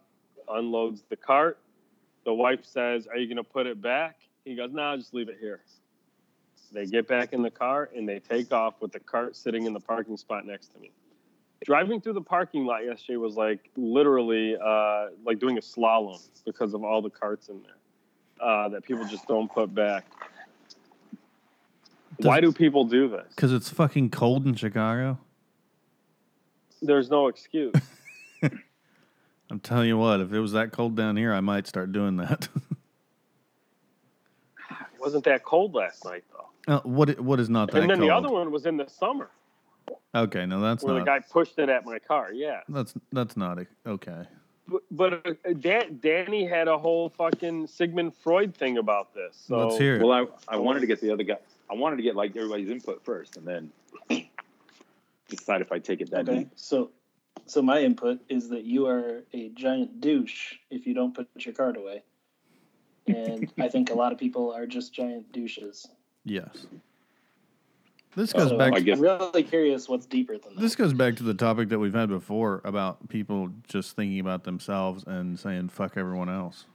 [0.49, 1.59] unloads the cart.
[2.25, 5.15] The wife says, "Are you going to put it back?" He goes, "No, I'll just
[5.15, 5.61] leave it here."
[6.75, 9.73] They get back in the car and they take off with the cart sitting in
[9.73, 10.91] the parking spot next to me.
[11.65, 16.75] Driving through the parking lot yesterday was like literally uh, like doing a slalom because
[16.75, 20.05] of all the carts in there uh, that people just don't put back.
[22.19, 23.27] Why do people do this?
[23.31, 25.19] Because it's fucking cold in Chicago.
[26.83, 27.75] There's no excuse.
[29.51, 32.17] I'm telling you what, if it was that cold down here, I might start doing
[32.17, 32.49] that.
[34.71, 36.25] It wasn't that cold last night.
[36.69, 38.11] Uh, what what is not that And then cold?
[38.11, 39.31] the other one was in the summer
[40.15, 41.01] Okay, no, that's where not.
[41.01, 42.33] the guy pushed it at my car.
[42.33, 42.61] Yeah.
[42.69, 44.23] That's that's not a, okay.
[44.69, 49.43] But, but uh, Dan, Danny had a whole fucking Sigmund Freud thing about this.
[49.47, 50.03] So Let's hear it.
[50.05, 51.37] Well, I, I wanted to get the other guy.
[51.71, 53.73] I wanted to get like everybody's input first, and then
[55.29, 56.51] decide if I take it that Okay, deep.
[56.55, 56.91] so
[57.47, 61.55] so my input is that you are a giant douche if you don't put your
[61.55, 62.05] card away,
[63.09, 65.89] and I think a lot of people are just giant douches.
[66.25, 66.67] Yes.
[68.17, 68.75] This goes So back.
[68.75, 70.61] I I'm really curious what's deeper than that.
[70.61, 74.45] This goes back to the topic that we've had before about people just thinking about
[74.45, 76.67] themselves and saying "fuck everyone else."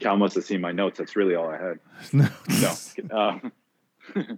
[0.00, 0.98] Cal must have seen my notes.
[0.98, 1.78] That's really all I had.
[2.12, 2.28] no,
[2.60, 3.16] No.
[3.16, 3.38] Uh,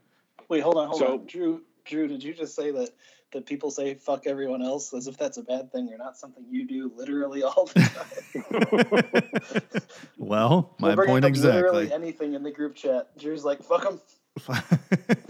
[0.49, 1.63] Wait, hold on, hold So- on, Drew.
[1.87, 2.91] Drew, did you just say that
[3.37, 6.43] that people say fuck everyone else as if that's a bad thing or not something
[6.51, 7.81] you do literally all the
[9.71, 9.83] time.
[10.19, 11.63] well, my We'll point exactly.
[11.63, 13.17] Literally anything in the group chat.
[13.19, 14.01] Drew's like, fuck them.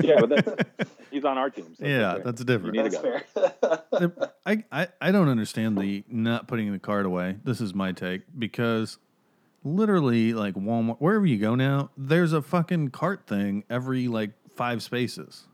[0.01, 1.75] Yeah, but that's, he's on our team.
[1.79, 2.23] So yeah, okay.
[2.25, 2.77] that's You different.
[2.77, 4.09] need to That's go.
[4.09, 4.31] fair.
[4.45, 7.37] I, I, I don't understand the not putting the card away.
[7.43, 8.99] This is my take because
[9.65, 14.83] literally, like Walmart, wherever you go now, there's a fucking cart thing every like five
[14.83, 15.47] spaces.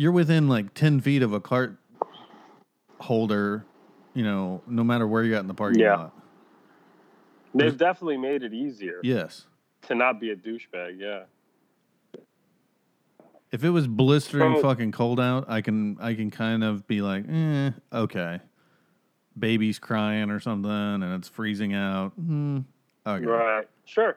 [0.00, 1.76] You're within like 10 feet of a cart
[3.00, 3.66] holder,
[4.14, 5.94] you know, no matter where you're at in the parking Yeah.
[5.96, 6.14] lot.
[7.54, 9.46] They've definitely made it easier Yes.
[9.82, 10.98] to not be a douchebag.
[10.98, 11.24] Yeah.
[13.52, 17.26] If it was blistering fucking cold out, I can I can kind of be like,
[17.28, 18.40] eh, okay.
[19.38, 22.12] Baby's crying or something and it's freezing out.
[22.14, 22.60] Hmm.
[23.06, 23.26] Okay.
[23.26, 23.68] Right.
[23.84, 24.16] Sure.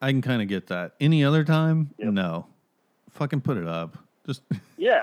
[0.00, 0.94] I can kind of get that.
[0.98, 2.14] Any other time, Yep.
[2.14, 2.46] no.
[3.10, 3.98] Fucking put it up.
[4.26, 4.42] Just
[4.76, 5.02] Yeah.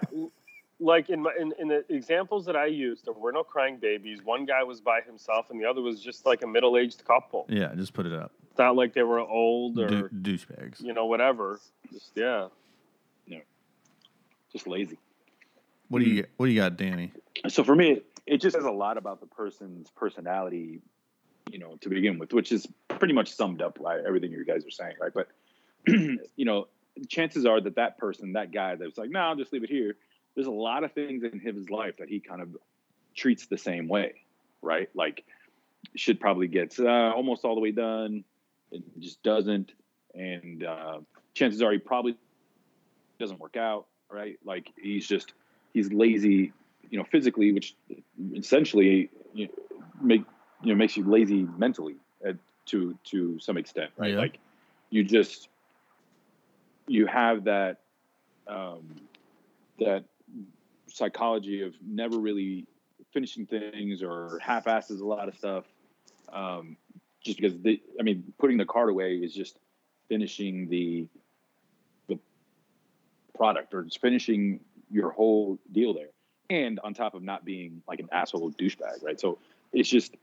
[0.79, 4.23] like in my in, in the examples that I used, there were no crying babies.
[4.23, 7.45] One guy was by himself, and the other was just like a middle aged couple.
[7.49, 8.31] yeah, just put it up.
[8.49, 10.81] It's not like they were old or Du- douchebags.
[10.81, 11.59] you know whatever.
[11.91, 12.47] Just yeah.
[13.25, 13.39] Yeah,
[14.51, 14.97] just lazy.
[15.89, 16.17] What do you hmm.
[16.17, 16.29] get?
[16.37, 17.11] What do you got, Danny?
[17.47, 20.81] So for me, it, it just says a lot about the person's personality,
[21.51, 24.65] you know, to begin with, which is pretty much summed up by everything you guys
[24.65, 25.13] are saying, right?
[25.13, 25.29] But
[25.87, 26.67] you know,
[27.09, 29.95] chances are that that person, that guy that's like, no, I'll just leave it here.
[30.35, 32.49] There's a lot of things in his life that he kind of
[33.15, 34.21] treats the same way,
[34.61, 34.89] right?
[34.93, 35.23] Like,
[35.95, 38.23] should probably gets uh, almost all the way done,
[38.71, 39.71] it just doesn't,
[40.13, 40.99] and uh,
[41.33, 42.17] chances are he probably
[43.19, 44.37] doesn't work out, right?
[44.43, 45.33] Like he's just
[45.73, 46.51] he's lazy,
[46.89, 47.75] you know, physically, which
[48.35, 49.53] essentially you know,
[50.01, 50.23] make
[50.61, 51.95] you know makes you lazy mentally
[52.27, 52.33] uh,
[52.67, 54.11] to to some extent, right?
[54.11, 54.19] Yeah.
[54.19, 54.39] Like
[54.89, 55.49] you just
[56.87, 57.81] you have that
[58.47, 58.95] um,
[59.79, 60.05] that
[60.87, 62.65] psychology of never really
[63.13, 65.65] finishing things or half-asses a lot of stuff.
[66.31, 66.77] Um,
[67.23, 69.59] just because the, I mean, putting the card away is just
[70.07, 71.07] finishing the
[72.07, 72.17] the
[73.35, 76.09] product or just finishing your whole deal there.
[76.49, 79.19] And on top of not being like an asshole douchebag, right?
[79.19, 79.39] So
[79.73, 80.15] it's just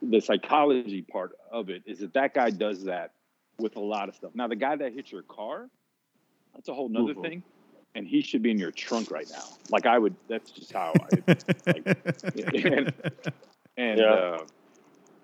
[0.00, 3.12] the psychology part of it is that that guy does that
[3.58, 4.30] with a lot of stuff.
[4.34, 5.68] Now, the guy that hit your car,
[6.54, 7.22] that's a whole nother Mhm.
[7.22, 7.42] thing.
[7.94, 9.44] And he should be in your trunk right now.
[9.70, 11.22] Like I would, that's just how I,
[11.72, 11.84] like,
[12.54, 12.92] and,
[13.76, 14.12] and Yeah.
[14.12, 14.38] uh,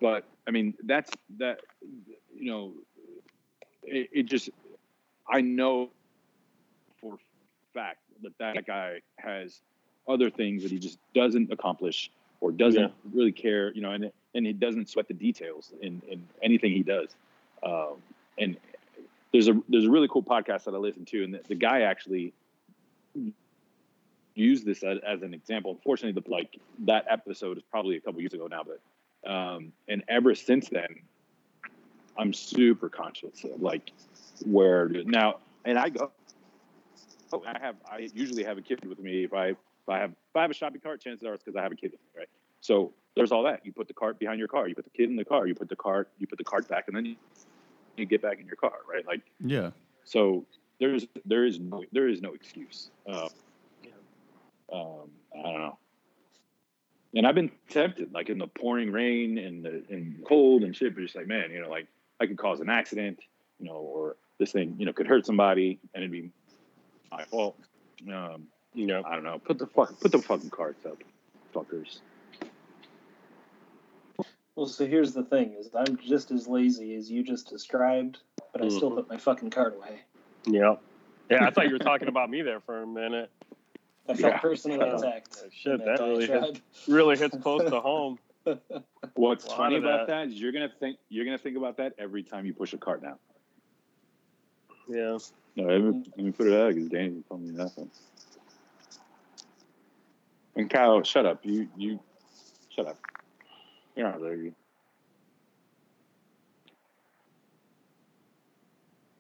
[0.01, 1.61] but I mean, that's that,
[2.35, 2.73] you know,
[3.85, 4.51] it, it just,
[5.29, 5.91] I know
[7.01, 7.19] for
[7.75, 9.61] fact that that guy has
[10.09, 12.89] other things that he just doesn't accomplish or doesn't Yeah.
[13.13, 16.83] really care, you know, and and he doesn't sweat the details in, in anything he
[16.83, 17.09] does.
[17.65, 17.97] Um,
[18.39, 18.57] and
[19.33, 21.83] there's a there's a really cool podcast that I listen to, and the, the guy
[21.83, 22.33] actually
[24.35, 25.73] used this as, as an example.
[25.73, 30.03] Unfortunately, the like that episode is probably a couple years ago now, but um, and
[30.09, 31.03] ever since then,
[32.19, 33.93] I'm super conscious of like
[34.47, 36.11] where now, and I go.
[37.33, 37.77] Oh, I have.
[37.89, 39.25] I usually have a kid with me.
[39.25, 41.57] If I if I have if I have a shopping cart, chances are it's because
[41.57, 42.29] I have a kid with me, right?
[42.61, 43.65] So there's all that.
[43.65, 44.69] You put the cart behind your car.
[44.69, 45.47] You put the kid in the car.
[45.47, 46.09] You put the cart.
[46.19, 47.17] You put the cart back, and then you,
[47.97, 49.07] you get back in your car, right?
[49.07, 49.71] Like yeah.
[50.05, 50.45] so.
[50.83, 52.89] There's there is no there is no excuse.
[53.07, 53.29] Um,
[54.73, 55.79] um, I don't know.
[57.15, 60.95] And I've been tempted, like in the pouring rain and the and cold and shit,
[60.95, 61.87] but just like, man, you know, like
[62.19, 63.19] I could cause an accident,
[63.59, 66.31] you know, or this thing, you know, could hurt somebody and it'd be
[67.11, 67.59] my fault.
[68.11, 69.03] Um, You know.
[69.05, 69.39] I don't know.
[69.39, 70.97] Put the fuck, put the fucking cards up,
[71.55, 72.01] fuckers.
[74.61, 78.19] Well, so here's the thing: is I'm just as lazy as you just described,
[78.53, 78.97] but I still Mhm.
[78.97, 80.03] put my fucking card away.
[80.45, 80.77] Yeah.
[81.31, 83.31] Yeah, I thought you were talking about me there for a minute.
[84.07, 84.39] I felt Yeah.
[84.39, 85.35] personally Uh, attacked.
[85.51, 86.59] shit, in that really diatribe.
[86.87, 88.19] Really hits close to home.
[89.15, 90.27] What's funny of about that.
[90.27, 92.79] that is you're gonna think you're gonna think about that every time you push a
[92.79, 93.19] cart now.
[94.87, 95.17] Yeah.
[95.57, 97.91] No, let me, let me put it out because Danny told me nothing.
[100.55, 101.47] And Kyle, shut up.
[101.47, 102.01] You you
[102.69, 102.99] shut up.
[103.97, 104.37] You're not there.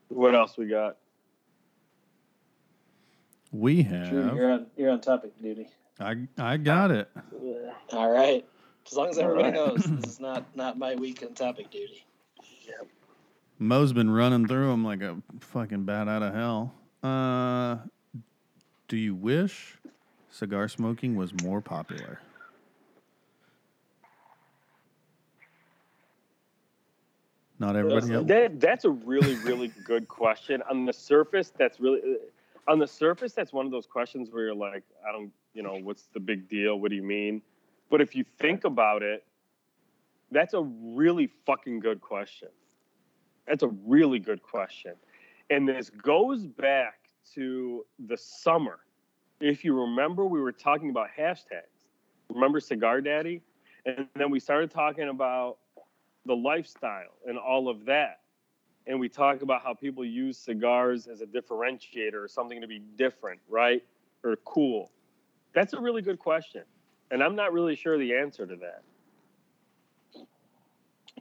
[0.09, 0.97] What else we got?
[3.53, 4.37] We Drew, have.
[4.37, 5.69] you're on you're on topic duty.
[5.99, 7.11] I I got it.
[7.93, 8.45] All right.
[8.87, 9.55] As long as everybody right.
[9.55, 12.05] knows, this is not not my week on topic duty.
[12.67, 12.89] Yep.
[13.59, 16.75] Mo's been running through them like a fucking bat out of hell.
[17.03, 17.79] Uh,
[18.89, 19.77] do you wish
[20.31, 22.21] cigar smoking was more popular?
[27.61, 28.27] Not everybody else.
[28.27, 30.63] That, that's a really, really good question.
[30.69, 32.01] On the surface, that's really.
[32.67, 35.79] on the surface, that's one of those questions where you're like, I don't, you know,
[35.83, 36.81] what's the big deal?
[36.81, 37.43] What do you mean?
[37.91, 39.25] But if you think about it,
[40.31, 42.49] that's a really fucking good question.
[43.47, 44.95] That's a really good question.
[45.51, 48.79] And this goes back to the summer.
[49.41, 51.89] If you remember, we were talking about hashtags.
[52.33, 53.43] Remember Cigar Daddy?
[53.85, 55.59] And then we started talking about
[56.27, 58.21] the lifestyle and all of that.
[58.87, 62.81] And we talk about how people use cigars as a differentiator or something to be
[62.97, 63.83] different, right?
[64.25, 64.91] Or cool.
[65.53, 66.63] That's a really good question.
[67.11, 68.83] And I'm not really sure the answer to that.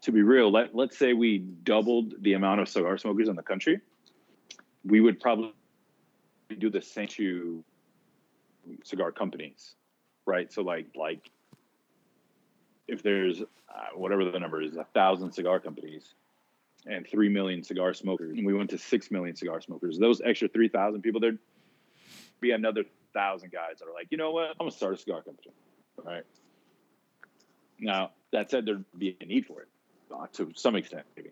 [0.01, 3.43] To be real, let, let's say we doubled the amount of cigar smokers in the
[3.43, 3.81] country,
[4.85, 5.53] we would probably
[6.57, 7.63] do the same to
[8.83, 9.75] cigar companies,
[10.25, 10.51] right?
[10.51, 11.29] So like like
[12.89, 16.13] if there's uh, whatever the number is, a thousand cigar companies
[16.85, 20.47] and three million cigar smokers, and we went to six million cigar smokers, those extra
[20.47, 21.39] three thousand people, there'd
[22.41, 25.21] be another thousand guys that are like, you know what, I'm gonna start a cigar
[25.21, 25.51] company,
[26.03, 26.23] right?
[27.79, 29.67] Now that said, there'd be a need for it
[30.13, 31.29] uh, to some extent, maybe.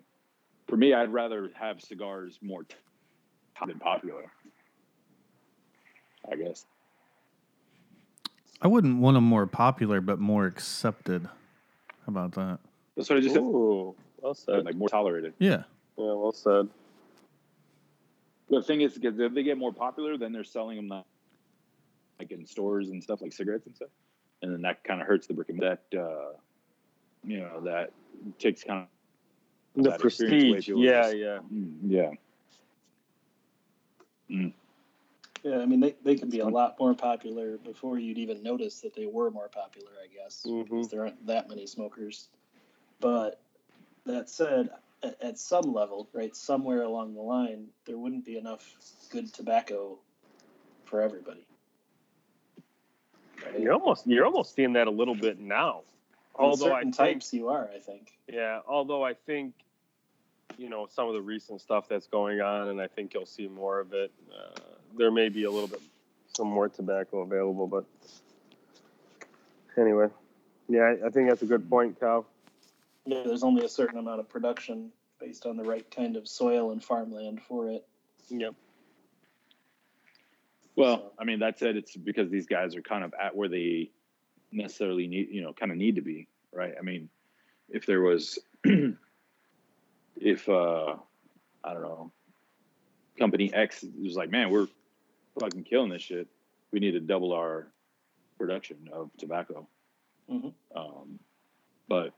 [0.67, 2.75] For me, I'd rather have cigars more t-
[3.65, 4.31] than popular.
[6.29, 6.65] I guess.
[8.61, 11.29] I wouldn't want them more popular, but more accepted.
[12.07, 12.59] How about that?
[12.95, 13.43] That's what I just said.
[13.43, 14.63] Ooh, well said.
[14.63, 15.33] Like more tolerated.
[15.39, 15.63] Yeah.
[15.97, 16.69] Yeah, well said.
[18.49, 21.05] The thing is, because if they get more popular, then they're selling them not,
[22.17, 23.89] like in stores and stuff, like cigarettes and stuff,
[24.41, 26.31] and then that kind of hurts the brick and that uh,
[27.25, 27.91] you know that
[28.39, 28.87] takes kind
[29.75, 30.65] of The That experience way prestige.
[30.67, 31.39] too Yeah, yeah.
[31.53, 31.73] mm,
[34.29, 34.49] yeah.
[35.43, 38.81] Yeah, I mean they, they could be a lot more popular before you'd even notice
[38.81, 40.43] that they were more popular, I guess.
[40.45, 40.63] Mhm.
[40.65, 42.29] Because there aren't that many smokers.
[42.99, 43.39] But
[44.05, 44.69] that said,
[45.03, 48.75] at, at some level, right, somewhere along the line, there wouldn't be enough
[49.11, 49.99] good tobacco
[50.85, 51.45] for everybody.
[53.45, 53.59] Right?
[53.59, 55.83] You're almost you're almost seeing that a little bit now.
[56.39, 58.11] In Although I certain think, types you are, I think.
[58.27, 59.53] yeah, although I think,
[60.57, 63.47] you know, some of the recent stuff that's going on, and I think you'll see
[63.47, 64.11] more of it.
[64.31, 64.59] Uh,
[64.95, 65.81] there may be a little bit
[66.35, 67.85] some more tobacco available, but
[69.77, 70.07] anyway,
[70.69, 72.25] yeah, I, I think that's a good point, Cal.
[73.05, 76.71] Yeah, there's only a certain amount of production based on the right kind of soil
[76.71, 77.85] and farmland for it.
[78.29, 78.53] Yep.
[80.75, 83.89] Well, I mean, that said, it's because these guys are kind of at where they
[84.51, 86.73] necessarily need, you know, kind of need to be, right?
[86.77, 87.09] I mean,
[87.69, 88.37] if there was,
[90.15, 90.95] if, uh,
[91.63, 92.11] I don't know,
[93.17, 94.67] company X was like, man, we're
[95.39, 96.27] fucking killing this shit.
[96.71, 97.67] We need to double our
[98.37, 99.67] production of tobacco.
[100.29, 100.53] Mhm.
[100.75, 101.19] Um,
[101.87, 102.13] but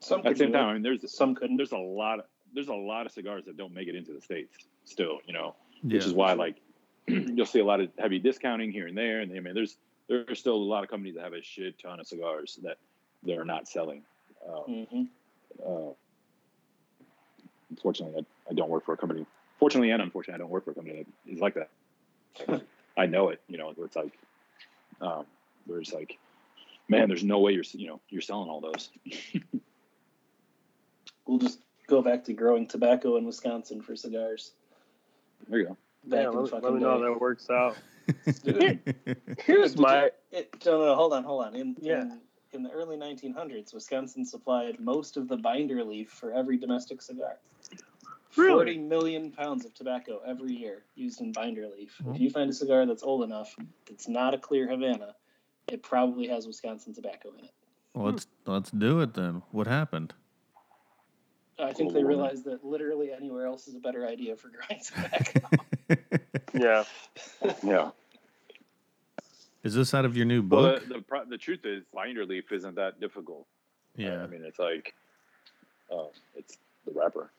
[0.00, 1.56] Some at the same do time, I mean, there's some couldn't.
[1.56, 4.20] there's a lot of there's a lot of cigars that don't make it into the
[4.20, 5.96] states still, you know Yeah.
[5.96, 6.56] which is why like
[7.08, 9.20] you'll see a lot of heavy discounting here and there.
[9.20, 9.78] And I mean, there's
[10.08, 12.78] there's still a lot of companies that have a shit ton of cigars that
[13.22, 14.02] they're not selling.
[14.48, 15.02] Um, hmm
[15.66, 15.92] uh,
[17.70, 19.24] unfortunately, I, I don't work for a company.
[19.58, 22.62] Fortunately and unfortunately, I don't work for a company that is like that.
[22.96, 23.40] I know it.
[23.48, 24.12] You know, where it's like,
[25.00, 25.24] um,
[25.66, 26.18] where it's like,
[26.88, 28.90] man, there's no way you're you know you're selling all those.
[31.26, 34.52] We'll just go back to growing tobacco in Wisconsin for cigars.
[35.48, 35.76] There you go.
[36.04, 37.76] Back Yeah, let, me- fucking let me know how that works out.
[38.44, 38.94] Dude,
[39.44, 41.56] Here's my you- it, no, no, hold on, hold on.
[41.56, 42.02] In, Yeah.
[42.02, 42.20] in
[42.52, 47.38] in the early 1900s, Wisconsin supplied most of the binder leaf for every domestic cigar.
[48.36, 48.74] Really?
[48.74, 51.96] 40 million pounds of tobacco every year used in binder leaf.
[52.02, 52.14] Mhm.
[52.14, 53.54] If you find a cigar that's old enough,
[53.86, 55.14] that's not a clear Havana,
[55.68, 57.50] it probably has Wisconsin tobacco in it.
[57.94, 59.42] Well, let's let's do it then.
[59.52, 60.12] What happened?
[61.58, 64.82] I think Global they realized that literally anywhere else is a better idea for growing
[64.84, 65.40] tobacco.
[66.54, 66.84] yeah.
[67.64, 67.90] Yeah.
[69.62, 70.86] Is this out of your new Well, book?
[70.88, 73.46] the the, the truth is, binder leaf isn't that difficult.
[73.96, 74.22] yeah.
[74.22, 74.94] I mean, it's like,
[75.90, 77.32] uh, it's the wrapper.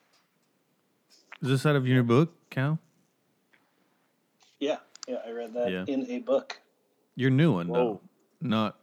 [1.41, 2.79] Is this out of your new book, Cal?
[4.59, 5.85] yeah, yeah, I read that Yeah.
[5.87, 6.59] in a book.
[7.15, 7.75] Your new one, Whoa.
[7.75, 8.01] though.
[8.41, 8.79] Not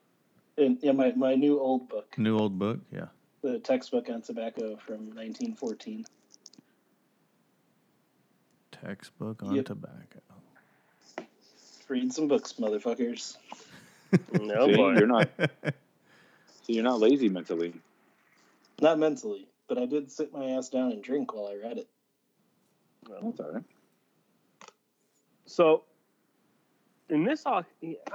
[0.57, 2.79] In, yeah, my, my new old book, new old book.
[2.93, 3.07] Yeah.
[3.43, 6.05] the textbook on tobacco from 1914.
[8.73, 9.65] Textbook on Yep.
[9.67, 10.21] tobacco.
[11.89, 13.37] Read some books, motherfuckers.
[14.33, 14.93] No See, boy.
[14.95, 15.29] you're not.
[16.67, 17.75] So you're not lazy mentally.
[18.81, 21.89] Not mentally, but I did sit my ass down and drink while I read it.
[23.09, 23.63] That's all right.
[25.47, 25.85] So,
[27.11, 27.63] in this, I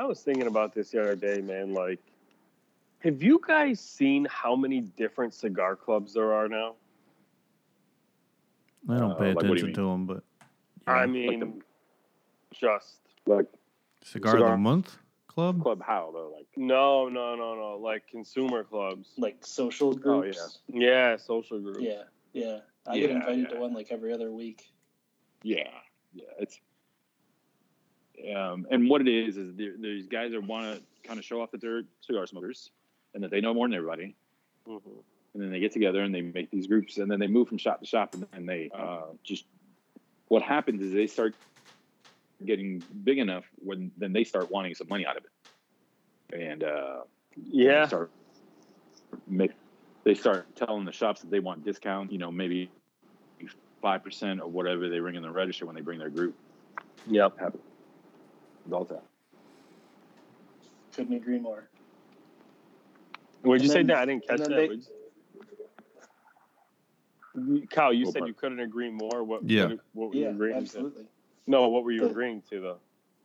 [0.04, 1.74] was thinking about this the other day, man.
[1.74, 2.00] Like,
[3.00, 6.76] have you guys seen how many different cigar clubs there are now?
[8.90, 9.76] I don't Uh, pay like, what do you attention mean?
[9.76, 10.24] to them, but
[10.88, 11.62] I mean, the-
[12.56, 13.46] just Like
[14.04, 15.62] Cigar, of Cigar- the month club.
[15.62, 16.32] club how though?
[16.36, 19.14] Like no, no, no, no, like consumer clubs.
[19.18, 20.60] like social Oh, groups.
[20.68, 21.82] Yeah, social groups.
[21.82, 22.62] yeah, yeah.
[22.88, 24.72] I get Yeah, invited to one like every other week.
[25.44, 25.70] Yeah,
[26.14, 26.26] yeah.
[26.40, 26.60] It's
[28.36, 31.52] um, and what it is is these guys that want to kind of show off
[31.52, 32.72] that they're cigar smokers
[33.14, 34.16] and that they know more than everybody.
[34.68, 34.82] Mhm.
[35.34, 37.58] and then they get together and they make these groups and then they move from
[37.58, 39.46] shop to shop and then they uh, just
[40.28, 41.34] what happens is they start
[42.46, 47.02] getting big enough when then they start wanting some money out of it and uh,
[47.46, 47.82] Yeah.
[47.82, 48.12] they start
[49.28, 49.52] make
[50.04, 52.70] they start telling the shops that they want discount you know maybe
[53.82, 56.36] five percent or whatever they ring in the register when they bring their group
[57.08, 57.40] Yep.
[57.40, 57.60] happen
[58.72, 59.04] all the time
[60.94, 61.70] Couldn't agree more.
[63.42, 63.80] What'd you And say?
[63.80, 63.98] then- that?
[64.00, 64.70] I didn't catch and that.
[67.36, 68.28] they- you- Kyle, you What said part?
[68.28, 69.24] you couldn't agree more.
[69.24, 69.44] What?
[69.50, 69.68] Yeah.
[69.68, 71.04] What, what were you Yeah, agreeing absolutely.
[71.04, 71.10] to?
[71.48, 72.80] No, what were you The- agreeing to though?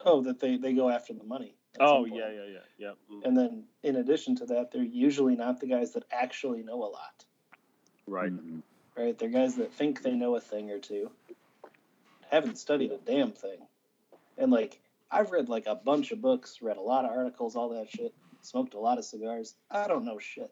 [0.05, 1.57] Oh, that they they go after the money.
[1.81, 2.93] Oh yeah, yeah, yeah, yeah.
[3.11, 6.85] Mm, And then in addition to that, they're usually not the guys that actually know
[6.85, 7.25] a lot.
[8.07, 8.31] Right.
[8.31, 8.63] Mhm.
[8.97, 9.19] Right?
[9.19, 11.11] They're guys that think they know a thing or two,
[12.31, 13.59] haven't studied a damn thing.
[14.39, 14.81] And like,
[15.11, 18.15] I've read like a bunch of books, read a lot of articles, all that shit,
[18.41, 19.55] smoked a lot of cigars.
[19.71, 20.51] I don't know shit.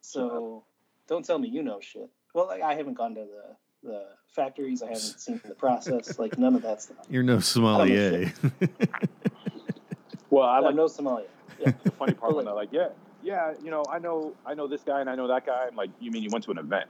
[0.00, 0.64] So
[1.08, 2.08] don't tell me you know shit.
[2.34, 6.38] Well, like, I haven't gone to the, the factories, I haven't seen the process, like,
[6.38, 6.98] none of that stuff.
[7.08, 8.32] You're no sommelier.
[10.30, 11.26] well i I'm like no sommelier.
[11.58, 11.72] Yeah.
[11.82, 14.68] the funny part when Like- they're like, yeah, yeah, you know, I know, I know
[14.68, 15.66] this guy and I know that guy.
[15.68, 16.88] I'm like, you mean you went to an event,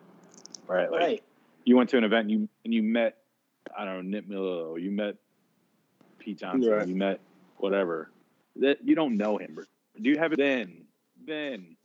[0.69, 0.91] right?
[0.91, 1.23] Like, right.
[1.65, 3.17] you went to an event and you and you met,
[3.77, 5.17] I don't know, Nip Miller, or you met
[6.19, 6.87] Pete Johnson, Right.
[6.87, 7.21] you met
[7.57, 8.11] whatever.
[8.57, 9.55] That you don't know him.
[9.55, 9.65] but
[10.03, 10.39] Do you have it?
[10.39, 10.85] Then,
[11.27, 11.77] then,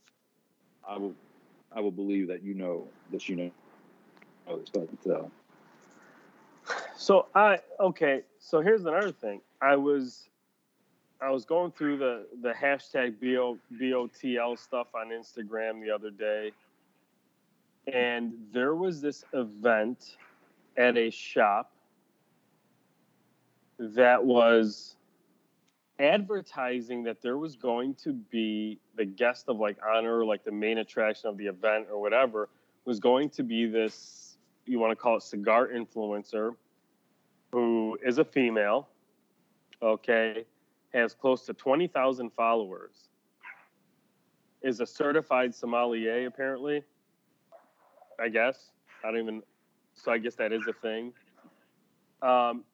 [0.86, 1.14] I will,
[1.74, 3.50] I will believe that you know that you know.
[4.48, 4.60] Oh.
[5.02, 5.30] So,
[6.96, 8.22] So I okay.
[8.38, 9.40] So here's another thing.
[9.62, 10.28] I was
[11.22, 16.50] I was going through the the hashtag BO, BOTL stuff on Instagram the other day,
[17.92, 20.16] and there was this event
[20.76, 21.70] at a shop
[23.78, 24.96] that was
[26.00, 30.78] advertising that there was going to be the guest of like honor, like the main
[30.78, 32.48] attraction of the event or whatever,
[32.84, 36.54] was going to be this you want to call it cigar influencer
[37.52, 38.88] who is a female,
[39.82, 40.44] okay,
[40.94, 43.08] has close to 20,000 followers,
[44.62, 46.82] is a certified sommelier, apparently.
[48.20, 48.70] I guess.
[49.04, 49.42] I don't even,
[49.94, 51.12] so I guess that is a thing.
[52.20, 52.64] Um,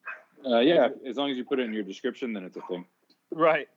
[0.45, 2.85] uh, yeah, as long as you put it in your description, then it's a thing.
[3.31, 3.67] right.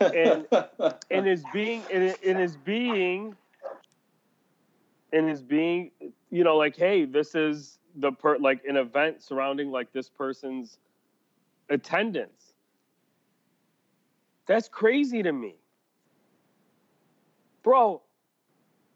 [0.00, 0.46] And-
[1.10, 3.36] and is being and in his being
[5.12, 5.90] and is being
[6.30, 10.78] you know like hey this is the per like an event surrounding like this person's
[11.68, 12.41] attendance
[14.46, 15.54] that's crazy to me
[17.62, 18.00] bro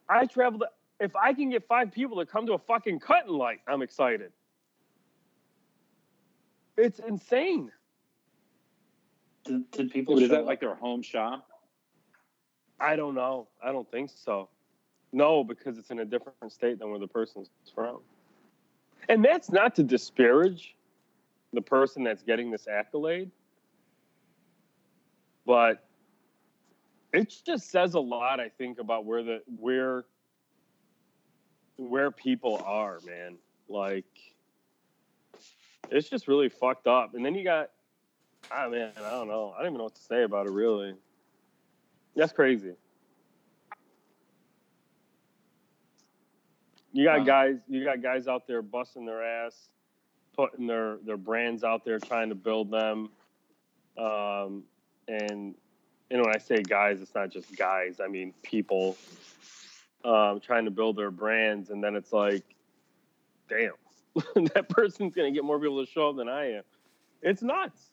[0.08, 0.64] i traveled
[1.00, 3.82] if i can get five people to come to a fucking cut and light i'm
[3.82, 4.32] excited
[6.76, 7.70] it's insane
[9.44, 10.46] did, did people But is that up?
[10.46, 11.48] like their home shop?
[12.80, 13.48] I don't know.
[13.62, 14.48] I don't think so.
[15.12, 18.00] No, because it's in a different state than where the person's from.
[19.08, 20.74] And that's not to disparage
[21.52, 23.30] the person that's getting this accolade,
[25.46, 25.86] but
[27.12, 30.04] it just says a lot, I think, about where the where
[31.76, 33.36] where people are, man.
[33.68, 34.04] Like
[35.90, 37.14] it's just really fucked up.
[37.14, 37.70] And then you got
[38.50, 39.52] ah man, I don't know.
[39.54, 40.94] I don't even know what to say about it really.
[42.16, 42.74] That's crazy.
[46.92, 47.24] You got Wow.
[47.24, 49.68] guys, you got guys out there busting their ass,
[50.34, 53.10] putting their their brands out there, trying to build them.
[53.98, 54.64] Um,
[55.08, 55.54] and
[56.10, 58.00] know, when I say guys, it's not just guys.
[58.02, 58.96] I mean people
[60.04, 62.44] um, trying to build their brands, and then it's like,
[63.48, 63.72] damn,
[64.54, 66.62] that person's gonna get more people to show up than I am.
[67.22, 67.90] It's nuts.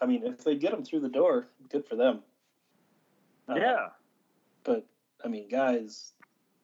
[0.00, 2.20] I mean, if they get them through the door, good for them.
[3.48, 3.88] Uh, yeah.
[4.64, 4.86] But
[5.24, 6.12] I mean, guys,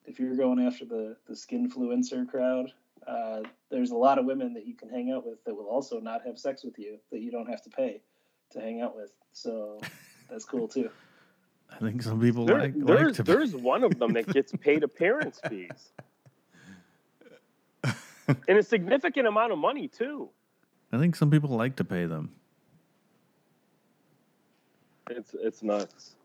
[0.06, 2.72] if you're going after the the skinfluencer crowd,
[3.06, 3.40] uh,
[3.70, 6.24] there's a lot of women that you can hang out with that will also not
[6.24, 8.00] have sex with you that you don't have to pay
[8.51, 9.12] to hang out with.
[9.32, 9.80] So
[10.28, 10.90] that's cool too.
[11.72, 13.22] I think some people There- like, like there's to.
[13.22, 15.92] there's one of them that gets paid appearance fees
[18.48, 20.28] and a significant amount of money too.
[20.92, 22.30] I think some people like to pay them.
[25.09, 26.16] It's it's nuts.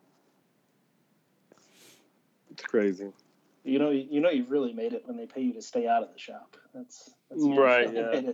[2.52, 3.12] It's crazy.
[3.64, 6.04] You know, you know, you've really made it when they pay you to stay out
[6.04, 6.56] of the shop.
[6.74, 8.32] That's, that's Right, yeah.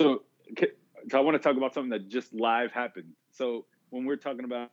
[0.00, 0.20] It.
[0.56, 0.66] So,
[1.14, 3.12] I want to talk about something that just live happened.
[3.32, 4.70] So when we're talking about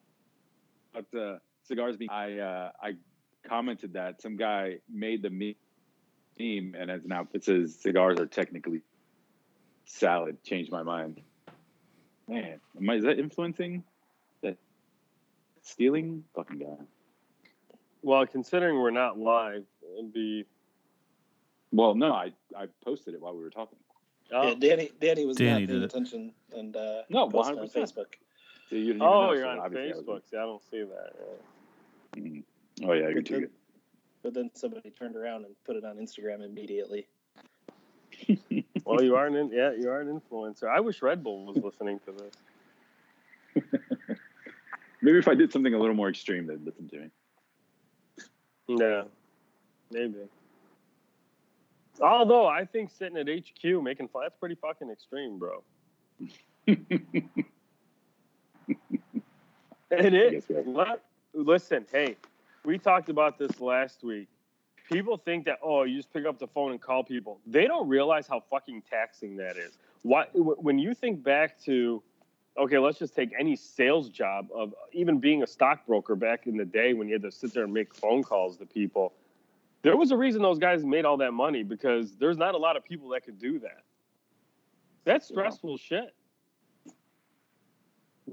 [0.93, 2.93] about the cigars being, I uh, I
[3.47, 8.81] commented that some guy made the meme and as an outfit says cigars are technically
[9.85, 10.43] salad.
[10.43, 11.21] Changed my mind.
[12.27, 13.83] Man, am I, is that influencing?
[14.41, 14.57] That
[15.61, 16.83] stealing fucking guy.
[18.01, 19.63] Well, considering we're not live,
[19.97, 20.45] it'd be.
[21.71, 23.77] Well, no, I I posted it while we were talking.
[24.31, 25.85] Oh, Yeah, Danny, Danny was Danny not paying did it.
[25.85, 27.73] attention and uh, No, posted on 100%.
[27.73, 28.05] Facebook.
[28.69, 30.29] So you oh know, you're so on obviously I was- Facebook.
[30.31, 31.13] See, I don't see that.
[32.15, 32.21] yeah.
[32.23, 32.43] Mm.
[32.83, 33.51] Oh yeah, you're too good.
[34.23, 37.07] But then somebody turned around and put it on Instagram immediately.
[38.85, 40.69] Well, you are an in, yeah, you are an influencer.
[40.69, 43.63] I wish Red Bull was listening to this.
[45.01, 47.09] Maybe if I did something a little more extreme, they'd listen to me.
[48.67, 49.03] Yeah,
[49.91, 50.17] maybe.
[52.01, 55.63] Although I think sitting at HQ making fun, that's pretty fucking extreme, bro.
[59.91, 60.31] It is.
[60.45, 61.01] guess we have- Let-
[61.33, 62.15] Listen, hey,
[62.63, 64.29] we talked about this last week.
[64.89, 67.39] People think that oh, you just pick up the phone and call people.
[67.45, 69.77] They don't realize how fucking taxing that is.
[70.03, 70.25] Why?
[70.33, 72.01] When you think back to,
[72.57, 76.65] okay, let's just take any sales job of even being a stockbroker back in the
[76.65, 79.13] day when you had to sit there and make phone calls to people.
[79.85, 82.75] There was a reason those guys made all that money because there's not a lot
[82.75, 83.83] of people that could do that.
[85.03, 86.11] That's stressful shit.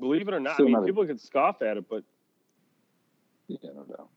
[0.00, 2.05] Believe it or not, Still I mean, not a- people could scoff at it, but
[3.48, 4.09] Yeah, no doubt.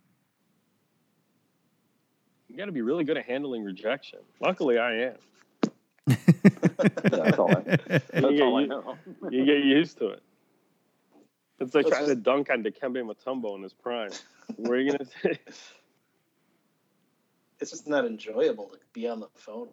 [2.48, 4.20] you got to be really good at handling rejection.
[4.40, 5.16] Luckily, I am.
[6.08, 8.98] that's all I- That's Yeah, all I you- know.
[9.30, 10.24] You get used to it.
[11.60, 14.12] It's like Let's trying to dunk on Dikembe Mutombo in his prime.
[14.56, 15.38] Where are you gonna say?
[17.60, 19.70] It's just not enjoyable to be on the phone.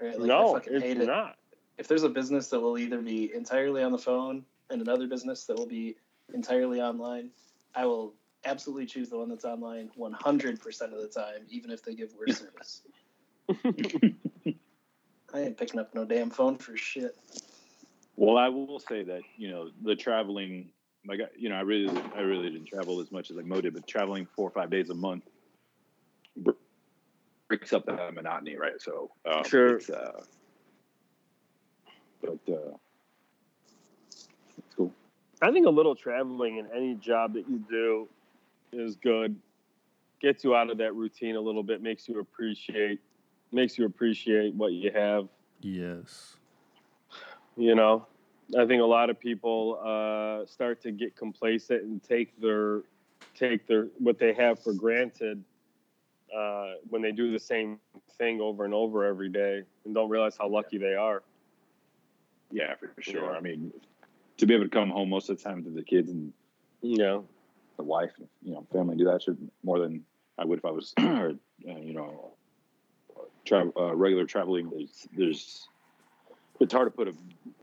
[0.00, 0.18] Right?
[0.18, 1.06] Like, no, it's it.
[1.06, 1.36] not.
[1.76, 5.44] If there's a business that will either be entirely on the phone and another business
[5.46, 5.96] that will be
[6.32, 7.30] entirely online,
[7.74, 8.14] I will
[8.44, 12.38] absolutely choose the one that's online 100% of the time, even if they give worse
[12.38, 12.82] service.
[15.34, 17.16] I ain't picking up no damn phone for shit.
[18.16, 20.70] Well, I will say that you know the traveling,
[21.06, 23.74] like you know, I really, I really didn't travel as much as like Mo did,
[23.74, 25.24] but traveling four or five days a month
[27.48, 28.80] breaks up that monotony, right?
[28.80, 29.76] So um, Sure.
[29.76, 30.20] it's, uh,
[32.20, 32.76] but uh,
[34.58, 34.92] it's cool.
[35.40, 38.08] I think a little traveling in any job that you do
[38.72, 39.36] is good.
[40.20, 43.00] Gets you out of that routine a little bit, makes you appreciate
[43.50, 45.26] makes you appreciate what you have.
[45.60, 46.36] yes.
[47.56, 48.06] You know,
[48.58, 52.82] I think a lot of people uh, start to get complacent and take their
[53.34, 55.42] take their what they have for granted
[56.36, 57.78] uh, when they do the same
[58.18, 61.22] thing over and over every day and don't realize how lucky they are.
[62.50, 63.32] Yeah, for sure.
[63.32, 63.38] Yeah.
[63.38, 63.72] I mean,
[64.38, 66.32] to be able to come home most of the time to the kids and
[66.80, 67.20] Yeah,
[67.76, 70.04] the wife, and, you know, family do that shit more than
[70.38, 72.32] I would if I was, uh, you know,
[73.44, 74.70] tra- uh, regular traveling.
[74.70, 75.68] There's, there's,
[76.60, 77.14] it's hard to put a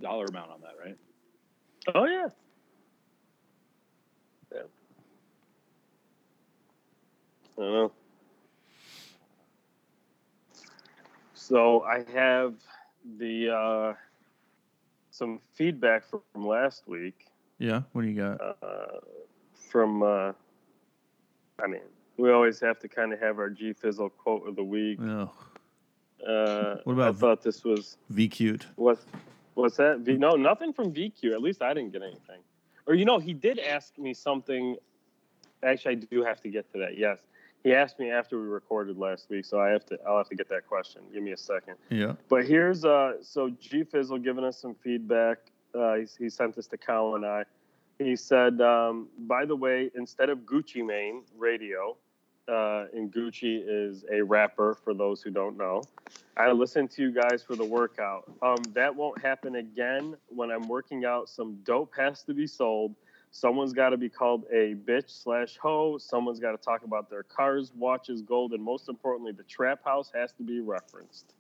[0.01, 0.97] dollar amount on that, right?
[1.93, 2.28] Oh yeah.
[4.53, 4.61] Yeah.
[7.57, 7.91] I don't know.
[11.45, 12.55] So I have
[13.19, 13.93] the uh,
[15.11, 17.27] some feedback from last week
[17.59, 17.83] Yeah.
[17.91, 18.41] What do you got?
[18.41, 18.99] uh,
[19.69, 20.01] from.
[20.01, 20.31] Uh,
[21.63, 21.81] I mean,
[22.17, 24.97] we always have to kind of have our G Fizzle quote of the week.
[24.99, 25.29] Oh,
[26.27, 28.65] Uh, What about I thought this was V cute.
[28.75, 28.97] what?
[29.53, 29.99] What's that?
[29.99, 31.31] V, no, nothing from VQ.
[31.33, 32.41] At least I didn't get anything.
[32.87, 34.77] Or you know, he did ask me something.
[35.61, 36.97] Actually, I do have to get to that.
[36.97, 37.19] Yes,
[37.66, 39.97] he asked me after we recorded last week, so I have to.
[40.07, 41.01] I'll have to get that question.
[41.11, 41.78] Give me a second.
[41.89, 42.13] Yeah.
[42.30, 45.39] But here's uh, so G Fizzle giving us some feedback.
[45.74, 47.43] Uh, he, he sent this to Cal and I.
[47.97, 51.97] He said, um, by the way, instead of Gucci Mane Radio,
[52.47, 55.82] uh, and Gucci is a rapper for those who don't know.
[56.38, 58.32] I listen to you guys for the workout.
[58.43, 61.30] Um, that won't happen again when I'm working out.
[61.30, 62.93] Some dope has to be sold.
[63.36, 65.97] Someone's got to be called a bitch slash hoe.
[65.97, 70.09] Someone's got to talk about their cars, watches, gold, and most importantly, the trap house
[70.15, 71.33] has to be referenced.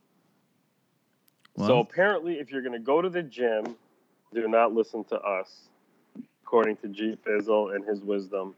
[1.57, 3.77] so apparently, if you're going to go to the gym,
[4.33, 5.69] do not listen to us,
[6.43, 8.55] according to G Fizzle and his wisdom.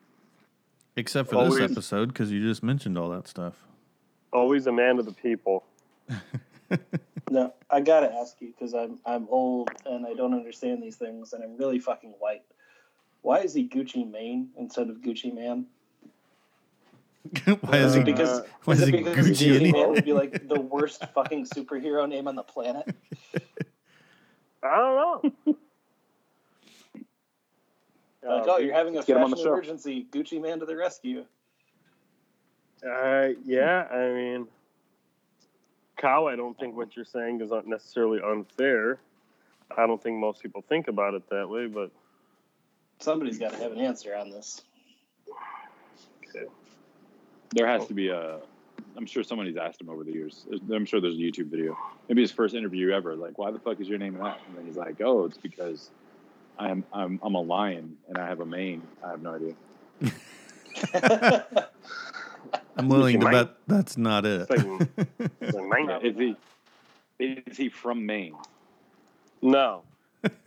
[0.96, 3.54] except for this episode, because you just mentioned all that stuff.
[4.34, 5.64] Always a man of the people.
[7.30, 11.34] No, I gotta ask you because I'm I'm old and I don't understand these things
[11.34, 12.44] and I'm really fucking white.
[13.28, 15.66] Why is he Gucci Mane instead of Gucci Man?
[17.60, 18.00] why is he?
[18.00, 19.90] Uh, because why is is it he because Gucci Gucci Man it?
[19.90, 22.86] would be like the worst fucking superhero name on the planet?
[24.64, 24.96] I don't
[25.46, 25.56] know.
[28.24, 30.08] Like, Uh, oh, you're having a get him on fashion emergency.
[30.12, 31.26] Gucci Man to the rescue.
[32.84, 34.48] Uh, yeah, I mean,
[35.98, 39.00] Cow, I don't think what you're saying is not necessarily unfair.
[39.78, 41.92] I don't think most people think about it that way, but
[43.00, 44.62] Somebody's got to have an answer on this.
[47.56, 48.40] There has to be a.
[48.98, 50.46] I'm sure somebody's asked him over the years.
[50.72, 51.78] I'm sure there's a YouTube video.
[52.10, 53.16] Maybe his first interview ever.
[53.16, 54.40] Like, why the fuck is your name that?
[54.48, 55.90] And then he's like, oh, it's because
[56.60, 58.82] I'm I'm I'm a lion and I have a mane.
[59.06, 59.54] I have no idea.
[62.78, 64.42] I'm willing to Mine- bet that's not it.
[64.42, 64.90] It's like-
[65.42, 66.36] it's like, Is he
[67.20, 68.36] is he from Maine?
[69.42, 69.84] no,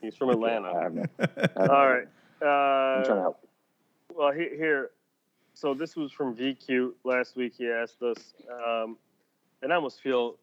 [0.00, 0.80] he's from I Atlanta.
[0.80, 1.04] have no.
[1.18, 2.06] I have no All idea.
[2.40, 2.96] Right.
[2.98, 3.48] I'm trying to Uh, help.
[4.14, 4.90] well, he- here,
[5.54, 7.54] so this was from VQ last week.
[7.56, 8.98] He asked us, um,
[9.62, 10.38] and I almost feel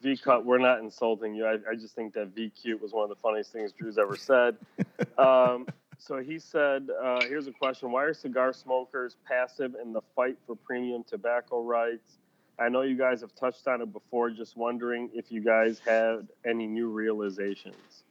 [0.00, 0.44] V cut.
[0.44, 1.46] We're not insulting you.
[1.46, 4.56] I, I just think that VQ was one of the funniest things Drew's ever said.
[5.18, 5.66] Um,
[5.98, 10.36] so he said, uh, here's a question: Why are cigar smokers passive in the fight
[10.46, 12.18] for premium tobacco rights?
[12.58, 14.30] I know you guys have touched on it before.
[14.30, 18.04] Just wondering if you guys had any new realizations.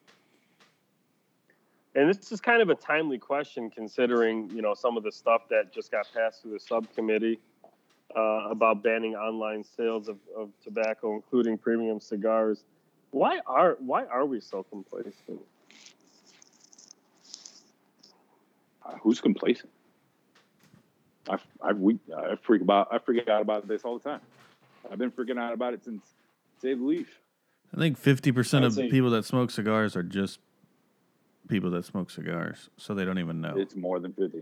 [1.94, 5.44] And this is kind of a timely question, considering you know some of the stuff
[5.50, 7.40] that just got passed through the subcommittee
[8.16, 12.64] uh, about banning online sales of, of tobacco, including premium cigars.
[13.12, 15.42] Why are why are we so complacent?
[18.86, 19.70] Uh, who's complacent?
[21.30, 24.22] I I we I freak about I freak out about this all the time.
[24.90, 26.06] I've been freaking out about it since
[26.62, 27.20] Save the Leaf.
[27.76, 30.40] I think fifty percent of say- people that smoke cigars are just
[31.48, 33.56] people that smoke cigars, so they don't even know.
[33.58, 34.42] It's more than fifty.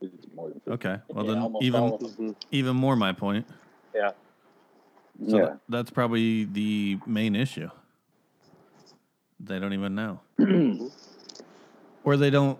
[0.00, 0.70] It's more than fifty.
[0.72, 3.46] Okay, well Yeah, then even even more my point.
[3.94, 4.10] Yeah,
[5.28, 5.44] So yeah.
[5.46, 7.70] that- that's probably the main issue.
[9.40, 10.20] They don't even know,
[12.04, 12.58] or they don't.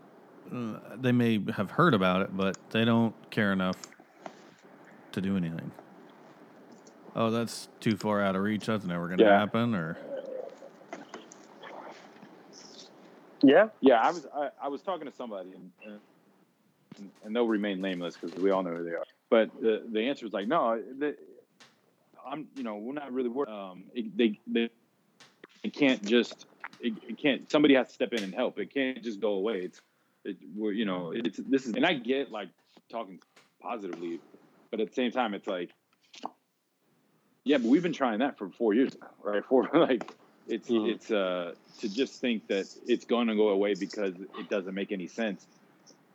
[0.55, 3.76] Uh, they may have heard about it, but they don't care enough
[5.12, 5.70] to do anything.
[7.16, 8.66] Oh, that's too far out of reach.
[8.66, 9.39] That's never going to Yeah.
[9.39, 9.74] happen.
[9.74, 9.97] Or
[13.45, 13.68] yeah.
[13.80, 15.70] Yeah, I was I, I was talking to somebody, and,
[16.99, 19.05] and, and they'll remain nameless because we all know who they are.
[19.30, 21.16] But the the answer was like, no, the,
[22.26, 23.51] I'm you know we're not really worried.
[23.51, 24.70] Um, it, they they
[25.62, 26.47] it can't just
[26.80, 28.59] it, it can't somebody has to step in and help.
[28.59, 29.62] It can't just go away.
[29.62, 29.80] It's
[30.24, 32.49] it, we're you know it's this is and I get like
[32.90, 33.20] talking
[33.61, 34.20] positively,
[34.70, 35.70] but at the same time it's like.
[37.47, 39.45] Yeah, but we've been trying that for four years right?
[39.49, 40.11] For like,
[40.47, 40.95] it's Mhm.
[40.95, 44.92] it's uh to just think that it's going to go away because it doesn't make
[44.92, 45.47] any sense.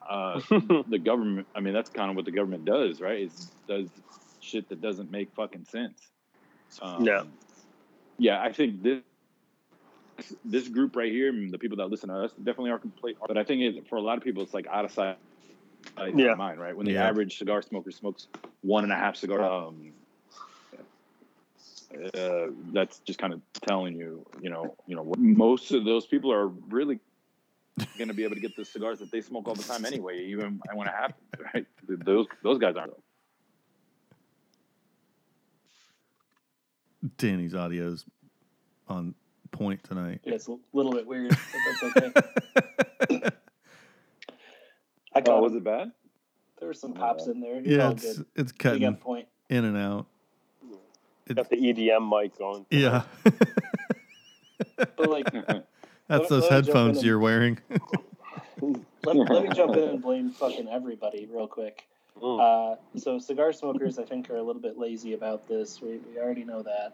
[0.10, 0.40] Uh,
[0.88, 3.24] the government, I mean, that's kind of what the government does, right?
[3.24, 3.34] It
[3.68, 3.88] does
[4.40, 6.10] shit that doesn't make fucking sense.
[6.82, 7.24] Um, Yeah.
[8.18, 9.02] Yeah, I think this
[10.44, 13.18] this group right here, the people that listen to us, definitely are complete.
[13.26, 15.18] But I think it, for a lot of people, it's like out of sight,
[15.98, 16.36] out of Yeah.
[16.36, 16.76] mind, right?
[16.76, 17.08] When the Yeah.
[17.08, 18.28] average cigar smoker smokes
[18.62, 19.94] one and a half cigar, um,
[22.16, 26.32] uh, that's just kind of telling you, you know, you know, most of those people
[26.32, 27.00] are really
[27.98, 30.26] going to be able to get the cigars that they smoke all the time anyway,
[30.26, 31.20] even when it happens,
[31.54, 31.66] right?
[31.88, 32.94] Those those guys aren't.
[37.18, 38.06] Danny's audio's
[38.88, 39.16] on
[39.52, 40.20] point tonight.
[40.26, 43.30] Yeah, it's a little bit weird, but that's okay.
[45.16, 45.92] I Oh, caught was it bad?
[46.60, 47.56] There were some pops in there.
[47.58, 48.26] It's yeah, it's good.
[48.36, 49.28] it's We cutting got point.
[49.50, 50.08] in and out.
[51.34, 52.66] Got the EDM mic going.
[52.70, 53.04] Yeah,
[54.80, 55.64] But like, that's
[56.10, 57.60] Let- those let me jump in headphones you're wearing.
[58.62, 61.88] let, let me jump in and blame fucking everybody real quick.
[62.22, 62.74] Mm.
[62.74, 65.82] Uh, so cigar smokers, I think, are a little bit lazy about this.
[65.82, 66.94] We, we already know that.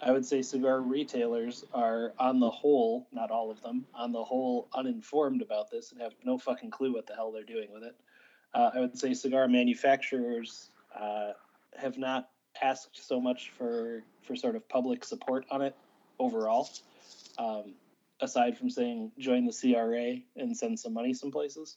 [0.00, 4.22] I would say cigar retailers are, on the whole, not all of them, on the
[4.22, 7.82] whole, uninformed about this and have no fucking clue what the hell they're doing with
[7.82, 7.96] it.
[8.52, 11.32] Uh, I would say cigar manufacturers uh,
[11.78, 12.28] have not
[12.62, 15.76] asked so much for for sort of public support on it
[16.18, 16.68] overall.
[17.38, 17.74] Um,
[18.20, 21.76] aside from saying join the CRA and send some money some places.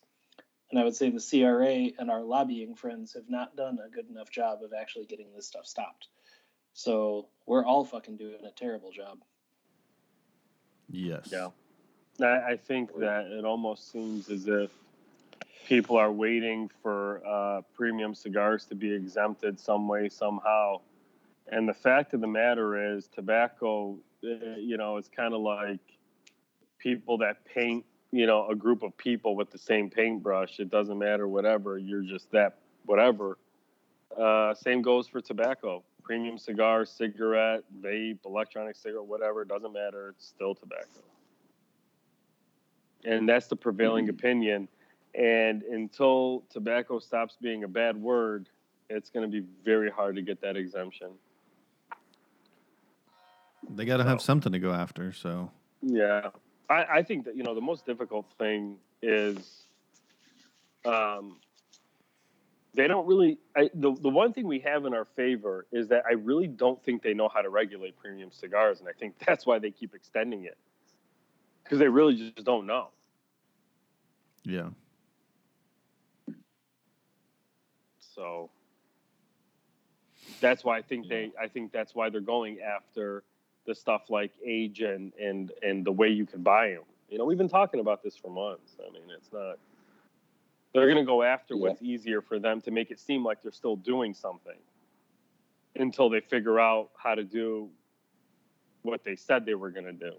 [0.70, 4.10] And I would say the CRA and our lobbying friends have not done a good
[4.10, 6.08] enough job of actually getting this stuff stopped.
[6.74, 9.20] So we're all fucking doing a terrible job.
[10.90, 11.30] yes.
[11.32, 11.50] Yeah.
[12.22, 14.72] I, I think that it almost seems as if
[15.68, 20.82] people are waiting for uh, premium cigars to be exempted some way, somehow.
[21.52, 25.80] And the fact of the matter is, tobacco, uh, you know, it's kind of like
[26.78, 30.60] people that paint, you know, a group of people with the same paintbrush.
[30.60, 31.78] It doesn't matter, whatever.
[31.78, 33.38] You're just that, whatever.
[34.18, 35.84] Uh, same goes for tobacco.
[36.04, 40.10] Premium cigar, cigarette, vape, electronic cigarette, whatever, doesn't matter.
[40.10, 41.04] It's still tobacco.
[43.06, 44.68] And that's the prevailing opinion.
[45.16, 48.48] And until tobacco stops being a bad word,
[48.90, 51.10] it's going to be very hard to get that exemption.
[53.70, 55.12] They got to have something to go after.
[55.14, 55.52] So
[55.82, 56.30] Yeah,
[56.70, 59.64] I, I think that you know the most difficult thing is,
[60.86, 61.38] um,
[62.74, 63.38] they don't really.
[63.56, 66.82] I, the the one thing we have in our favor is that I really don't
[66.84, 69.94] think they know how to regulate premium cigars, and I think that's why they keep
[69.94, 70.58] extending it
[71.64, 72.90] because they really just don't know.
[74.44, 74.70] yeah,
[78.20, 78.50] So
[80.42, 81.32] that's why I think they.
[81.42, 83.24] I think that's why they're going after
[83.66, 86.84] the stuff like age and and and the way you can buy them.
[87.10, 88.76] You know, we've been talking about this for months.
[88.86, 89.58] I mean, it's not.
[90.74, 91.62] They're going to go after Yeah.
[91.62, 94.60] what's easier for them to make it seem like they're still doing something
[95.78, 97.70] until they figure out how to do
[98.82, 100.12] what they said they were going to do.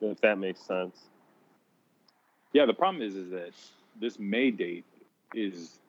[0.00, 1.08] If that makes sense.
[2.52, 3.50] Yeah, the problem is is that
[4.00, 4.86] this May date
[5.34, 5.80] is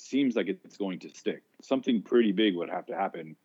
[0.00, 1.42] seems like it's going to stick.
[1.62, 3.36] Something pretty big would have to happen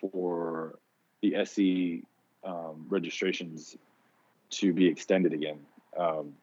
[0.00, 0.78] for
[1.22, 2.02] the SE
[2.44, 3.76] um, registrations
[4.50, 5.58] to be extended again.
[5.98, 6.34] Um,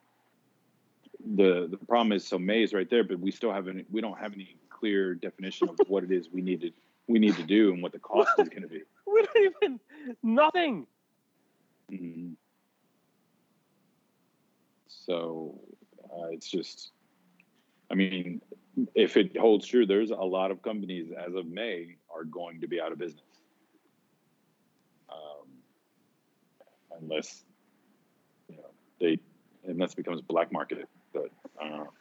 [1.36, 4.18] the the problem is so May is right there, but we still haven't we don't
[4.18, 6.72] have any clear definition of what it is we need to
[7.08, 8.82] we need to do and what the cost is going to be.
[9.06, 9.80] We don't even
[10.24, 10.88] nothing.
[11.92, 12.36] Mhm.
[14.88, 15.60] So
[16.06, 16.92] uh, it's just,
[17.92, 18.42] I mean,
[18.96, 22.68] if it holds true, there's a lot of companies as of May are going to
[22.68, 23.22] be out of business.
[25.10, 25.48] Um,
[27.00, 27.44] unless,
[28.50, 28.70] you know,
[29.00, 29.20] they,
[29.66, 30.88] unless it becomes black market.
[31.14, 31.30] But
[31.62, 31.94] I don't know.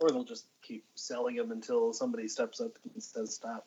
[0.00, 3.66] Or they'll just keep selling them until somebody steps up and says stop.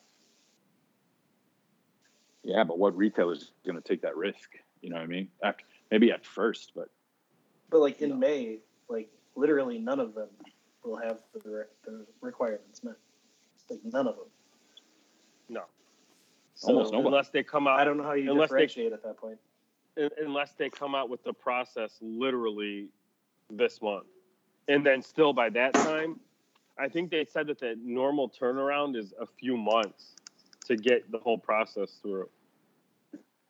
[2.43, 4.51] Yeah, but what retailer is going to take that risk?
[4.81, 5.29] You know what I mean?
[5.43, 6.89] After, maybe at first, but
[7.69, 10.27] But like in May, like literally none of them
[10.83, 12.95] will have the, re- the requirements met.
[13.69, 14.25] Like none of them.
[15.49, 15.61] No.
[16.55, 17.07] So Almost nobody.
[17.07, 19.37] unless they come out I don't know how you Unless they- differentiate at that point.
[20.21, 22.87] unless they come out with the process literally
[23.49, 24.05] this month.
[24.67, 26.19] And then still by that time,
[26.77, 30.15] I think they said that the normal turnaround is a few months
[30.65, 32.29] to get the whole process through.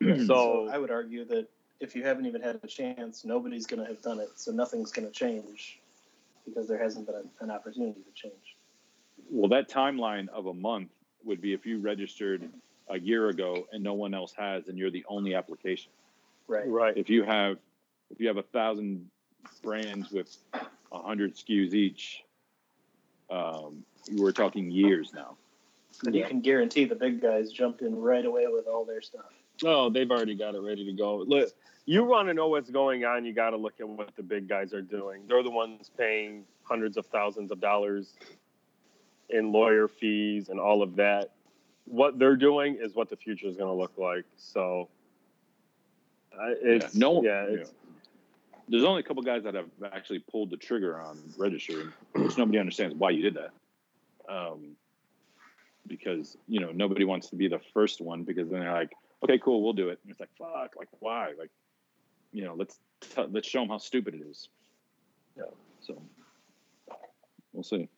[0.00, 1.48] So so I would argue that
[1.80, 4.30] if you haven't even had a chance, nobody's going to have done it.
[4.36, 5.80] So nothing's going to change
[6.44, 8.56] because there hasn't been a, an opportunity to change.
[9.30, 10.90] Well, that timeline of a month
[11.24, 12.48] would be if you registered
[12.88, 15.90] a year ago and no one else has, and you're the only application.
[16.46, 16.66] Right.
[16.66, 16.96] right.
[16.96, 17.58] If you have,
[18.10, 19.10] if you have a thousand
[19.62, 22.24] brands with a hundred SKUs each,
[23.30, 25.36] um, we're talking years now.
[26.06, 29.32] And you can guarantee the big guys jumped in right away with all their stuff.
[29.64, 31.18] Oh, they've already got it ready to go.
[31.18, 31.50] Look,
[31.84, 34.48] you want to know what's going on, you got to look at what the big
[34.48, 35.22] guys are doing.
[35.26, 38.14] They're the ones paying hundreds of thousands of dollars
[39.30, 41.30] in lawyer fees and all of that.
[41.86, 44.24] What they're doing is what the future is going to look like.
[44.36, 44.88] So,
[46.38, 47.72] I it's Yeah, no- yeah, it's,
[48.68, 52.58] There's only a couple guys that have actually pulled the trigger on registering, which nobody
[52.58, 53.50] understands why you did that.
[54.28, 54.76] Um,
[55.86, 58.92] because you know nobody wants to be the first one because then they're like,
[59.22, 59.98] okay, cool, we'll do it.
[60.02, 61.32] And it's like, fuck, like why?
[61.38, 61.50] Like,
[62.32, 64.48] you know, let's t- let's show them how stupid it is.
[65.36, 65.44] Yeah.
[65.80, 66.00] So
[67.52, 67.88] we'll see.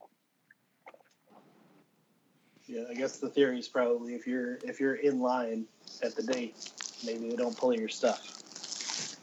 [2.67, 5.65] Yeah, I guess the theory is probably if you're if you're in line
[6.03, 6.71] at the date,
[7.05, 9.17] maybe they don't pull your stuff.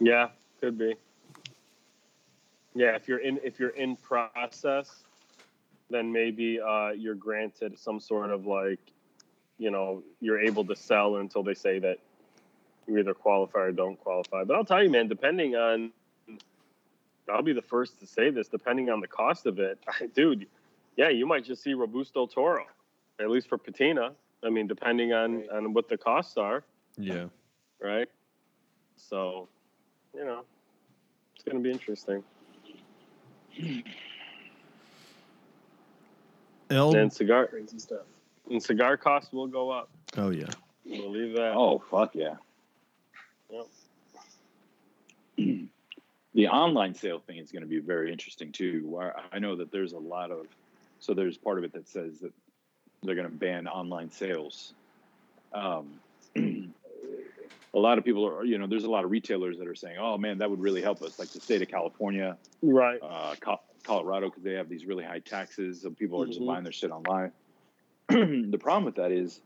[0.00, 0.28] yeah,
[0.60, 0.96] could be.
[2.74, 5.04] Yeah, if you're in if you're in process,
[5.90, 8.80] then maybe uh, you're granted some sort of like,
[9.58, 11.98] you know, you're able to sell until they say that
[12.86, 14.44] you either qualify or don't qualify.
[14.44, 15.92] But I'll tell you, man, depending on,
[17.30, 19.78] I'll be the first to say this, depending on the cost of it,
[20.14, 20.46] dude,
[20.96, 22.66] yeah, you might just see Robusto Toro,
[23.20, 24.12] at least for patina.
[24.44, 25.50] I mean, depending on Right.
[25.50, 26.64] on what the costs are,
[26.96, 27.26] yeah.
[27.80, 28.08] right?
[28.96, 29.48] So,
[30.14, 30.44] you know,
[31.34, 32.24] it's going to be interesting.
[36.70, 36.96] L.
[36.96, 38.06] And cigar Crazy stuff.
[38.50, 39.88] And cigar costs will go up.
[40.16, 40.46] Oh yeah.
[40.84, 41.52] We'll that.
[41.54, 42.34] Oh fuck yeah.
[43.50, 43.66] Yep.
[46.34, 49.00] the online sale thing is going to be very interesting too.
[49.32, 50.46] I know that there's a lot of,
[51.00, 52.32] so there's part of it that says that
[53.02, 54.74] they're going to ban online sales.
[55.52, 56.00] Um,
[56.36, 59.96] a lot of people are, you know, there's a lot of retailers that are saying,
[59.98, 62.98] "Oh man, that would really help us." Like the state of California, Right.
[63.02, 66.46] uh, Col- Colorado, because they have these really high taxes, and people are just Mhm.
[66.46, 67.32] buying their shit online.
[68.50, 69.40] the problem with that is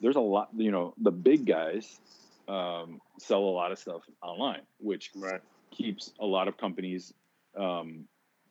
[0.00, 2.00] there's a lot, you know, the big guys
[2.48, 5.40] um, sell a lot of stuff online, which Right.
[5.70, 7.12] keeps a lot of companies
[7.56, 8.06] um,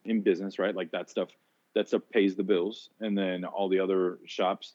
[0.06, 0.76] in business, right?
[0.76, 1.30] Like that stuff,
[1.76, 4.74] that stuff pays the bills, and then all the other shops,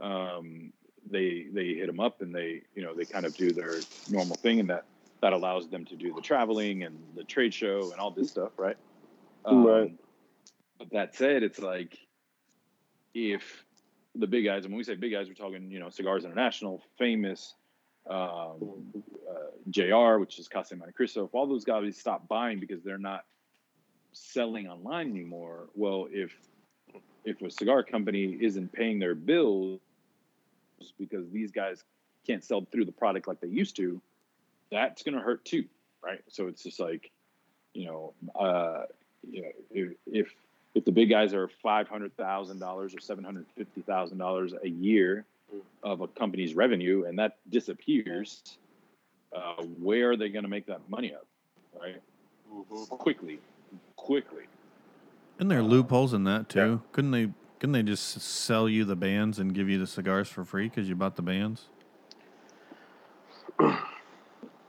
[0.00, 0.72] um,
[1.10, 4.36] they they hit them up and they you know they kind of do their normal
[4.36, 4.84] thing, and that
[5.22, 8.52] that allows them to do the traveling and the trade show and all this stuff,
[8.58, 8.76] right?
[9.44, 9.94] Um, Right.
[10.78, 11.98] But that said, it's like
[13.14, 13.64] if
[14.14, 16.82] the big guys, and when we say big guys, we're talking you know Cigars International,
[16.98, 17.54] famous.
[18.08, 18.92] Um,
[19.30, 22.98] uh, JR, which is Casa Monte Cristo, if all those guys stop buying because they're
[22.98, 23.24] not
[24.12, 26.34] selling online anymore, well, if
[27.24, 29.80] if a cigar company isn't paying their bills
[30.98, 31.84] because these guys
[32.26, 34.00] can't sell through the product like they used to,
[34.70, 35.64] that's going to hurt too,
[36.02, 36.22] right?
[36.28, 37.10] So it's just like,
[37.74, 38.84] you know, uh,
[39.30, 40.34] you know, if if,
[40.74, 44.52] if the big guys are five hundred thousand dollars or seven hundred fifty thousand dollars
[44.62, 45.24] a year
[45.82, 48.58] of a company's revenue, and that disappears,
[49.34, 51.26] uh, where are they going to make that money up,
[51.80, 52.00] right?
[52.52, 52.88] Mhm.
[52.88, 53.40] Quickly,
[53.96, 54.44] quickly.
[55.38, 56.82] Isn't there are loopholes in that too?
[56.92, 57.30] Couldn't they?
[57.58, 60.88] Couldn't they just sell you the bands and give you the cigars for free because
[60.88, 61.66] you bought the bands?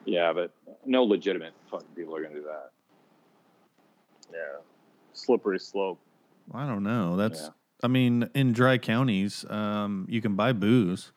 [0.03, 0.51] Yeah, but
[0.83, 2.71] no legitimate fucking people are going to do that.
[4.33, 4.59] Yeah.
[5.13, 5.99] Slippery slope.
[6.53, 7.15] I don't know.
[7.15, 7.41] That's.
[7.41, 7.49] Yeah.
[7.83, 11.11] I mean, in dry counties, um, you can buy booze.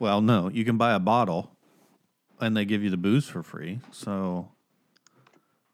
[0.00, 1.52] Well, no, you can buy a bottle,
[2.40, 3.78] and they give you the booze for free.
[3.92, 4.48] So,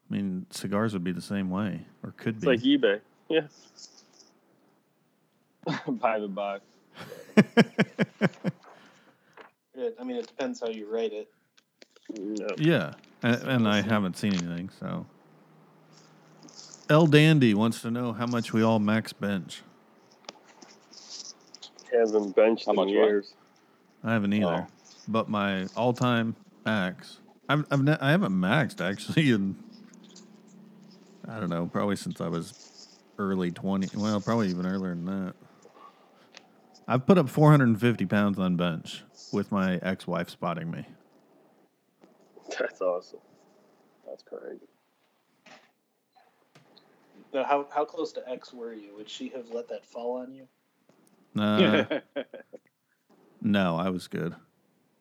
[0.09, 2.47] I mean, cigars would be the same way, or could It's be.
[2.47, 3.01] like eBay.
[3.27, 3.47] Yeah.
[5.87, 6.61] buy the box.
[9.79, 11.29] It, I mean, it depends how you rate it.
[12.13, 12.47] Yeah.
[12.57, 12.93] yeah,
[13.23, 14.69] and, and I haven't seen anything.
[14.77, 15.05] So,
[16.89, 19.61] L Dandy wants to know how much we all max bench.
[21.91, 22.93] Haven't benched How in much what?
[22.93, 23.33] years.
[24.03, 24.73] I haven't either, Oh.
[25.07, 26.35] but my all-time
[26.65, 29.55] max, I've, I've ne- I haven't maxed actually in
[31.27, 33.87] I don't know, probably since I was early twenty.
[33.95, 35.33] Well, probably even earlier than that.
[36.87, 40.87] I've put up 450 pounds on bench with my ex-wife spotting me.
[42.57, 43.19] That's awesome.
[44.07, 44.65] That's crazy.
[47.33, 48.95] Now, how how close to X were you?
[48.97, 50.47] Would she have let that fall on you?
[51.39, 51.99] Uh,
[53.41, 54.35] no, I was good.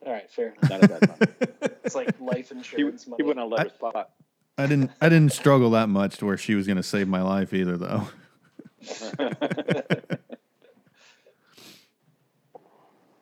[0.04, 0.70] All right, fair enough.
[0.70, 1.78] Not at that.
[1.84, 3.24] It's like life he, insurance he money.
[3.24, 4.10] wouldn't have let her spot.
[4.58, 4.90] I didn't.
[5.00, 7.76] I didn't struggle that much to where she was going to save my life either,
[7.76, 8.08] though.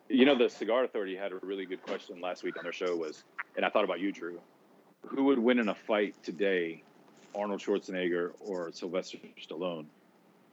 [0.09, 2.95] you know, the Cigar Authority had a really good question last week on their show
[2.95, 3.23] was,
[3.55, 4.39] and I thought about you, Drew.
[5.05, 6.83] Who would win in a fight today,
[7.37, 9.85] Arnold Schwarzenegger or Sylvester Stallone?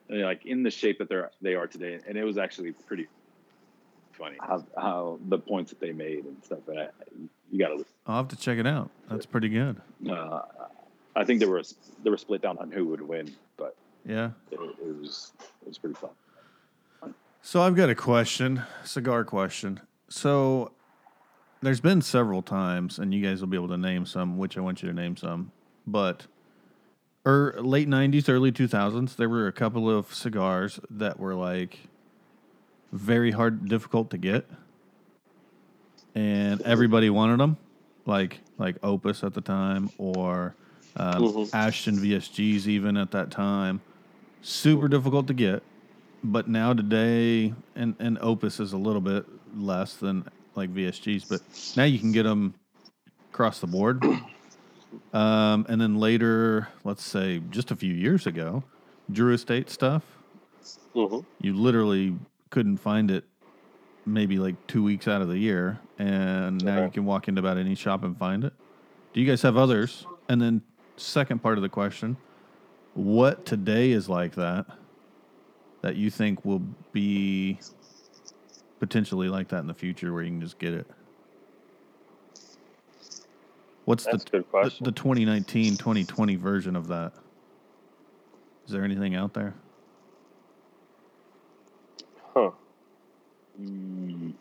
[0.08, 3.06] Like in the shape that they're they are today, and it was actually pretty
[4.12, 6.58] funny how, how the points that they made and stuff.
[6.68, 6.88] And I,
[7.50, 8.90] you got to I'll have to check it out.
[9.08, 9.80] That's pretty good.
[10.08, 10.40] Uh,
[11.16, 11.62] I think there were
[12.02, 14.30] there were split down on who would win, but Yeah.
[14.50, 15.32] it, it was
[15.62, 16.10] it was pretty fun.
[17.40, 19.80] So I've got a question, cigar question.
[20.08, 20.72] So
[21.62, 24.60] there's been several times, and you guys will be able to name some, which I
[24.60, 25.50] want you to name some,
[25.86, 26.26] but
[27.26, 31.78] er, late 90s, early 2000s, there were a couple of cigars that were like
[32.92, 34.48] very hard, difficult to get,
[36.14, 37.56] and everybody wanted them,
[38.06, 40.54] like like Opus at the time, or
[40.96, 41.50] um, Mhm.
[41.52, 43.80] Ashton VSGs even at that time.
[44.42, 45.62] Super difficult to get
[46.24, 51.42] but now today and and opus is a little bit less than like vsgs but
[51.76, 52.54] now you can get them
[53.30, 54.02] across the board
[55.12, 58.62] um, and then later let's say just a few years ago
[59.10, 60.02] drew estate stuff
[60.94, 62.16] hmm you literally
[62.50, 63.24] couldn't find it
[64.06, 67.56] maybe like two weeks out of the year and now you can walk into about
[67.56, 68.52] any shop and find it.
[69.12, 70.06] Do you guys have others?
[70.28, 70.62] And then
[70.96, 72.16] second part of the question
[72.94, 74.66] what today is like that
[75.82, 77.58] that you think will be
[78.78, 80.86] potentially like that in the future where you can just get it
[83.84, 87.12] what's That's the, the the 2019 2020 version of that
[88.66, 89.54] is there anything out there
[92.34, 92.50] huh.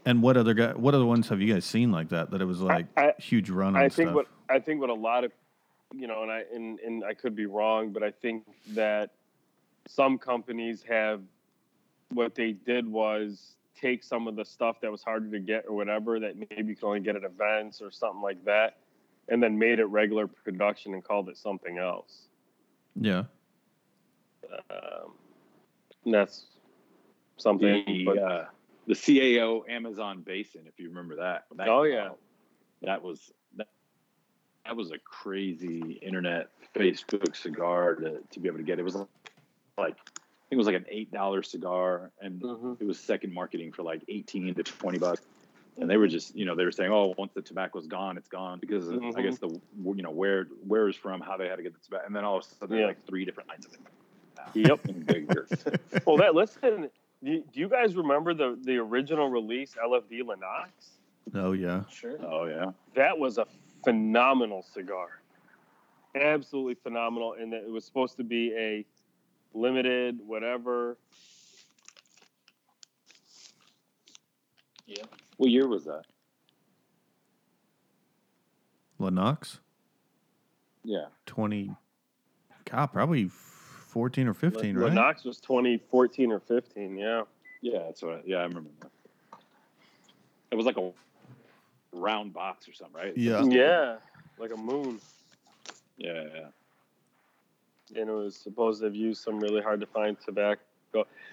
[0.06, 0.72] And what other guy?
[0.74, 2.32] What other ones have you guys seen like that?
[2.32, 4.16] That it was like I- huge run on I think stuff.
[4.16, 5.32] what I think what a lot of
[5.94, 9.12] you know, and I and, and I could be wrong, but I think that
[9.88, 11.22] some companies have
[12.12, 15.76] what they did was take some of the stuff that was harder to get or
[15.76, 18.78] whatever that maybe you can only get at events or something like that,
[19.30, 22.28] and then made it regular production and called it something else.
[22.96, 23.24] Yeah.
[24.70, 25.14] Um,
[26.06, 26.46] that's
[27.38, 27.84] something.
[27.88, 28.46] The, but, uh,
[28.88, 31.46] the CAO Amazon Basin, if you remember that.
[31.56, 32.08] That Oh, yeah.
[32.08, 32.20] out,
[32.82, 33.68] that was that,
[34.66, 38.80] that was a crazy internet Facebook cigar to, to be able to get.
[38.80, 39.08] It was like
[39.78, 39.96] I think
[40.52, 42.82] it was like an eight dollar cigar, and Mhm.
[42.82, 45.22] it was second marketing for like eighteen to twenty bucks.
[45.78, 48.28] And they were just, you know, they were saying, "Oh, once the tobacco's gone, it's
[48.28, 49.84] gone," because of, I guess mm-hmm.
[49.84, 52.16] the, you know, where where is from, how they had to get the tobacco, and
[52.16, 52.86] then all of a sudden, Yeah.
[52.86, 53.82] like three different lines of it.
[54.54, 54.80] Yep.
[56.06, 56.90] Well, that listen.
[57.24, 60.72] Do you, guys remember the the original release LFD Lennox?
[61.34, 61.84] Oh yeah.
[61.90, 62.18] Sure.
[62.22, 62.72] oh yeah.
[62.96, 63.48] That was a
[63.84, 65.22] phenomenal cigar.
[66.16, 67.34] Absolutely phenomenal.
[67.40, 68.86] And it was supposed to be a
[69.54, 70.98] limited, whatever.
[74.86, 75.06] Yeah.
[75.38, 76.04] What year was that?
[79.00, 79.60] Lennox.
[80.84, 81.06] Yeah.
[81.26, 81.72] Twenty.
[82.70, 84.90] God, probably fourteen or fifteen, right?
[84.90, 86.98] Lennox was 2014 or 15.
[86.98, 87.24] Yeah.
[87.62, 88.14] Yeah, that's what.
[88.16, 88.92] I, yeah, I remember that.
[90.52, 90.92] It was like a
[91.92, 93.18] round box or something, right?
[93.18, 93.44] Yeah.
[93.44, 93.96] Yeah.
[94.38, 95.00] Like a moon.
[95.98, 98.02] Yeah, yeah.
[98.02, 100.60] and it was supposed to have used some really hard to find tobacco.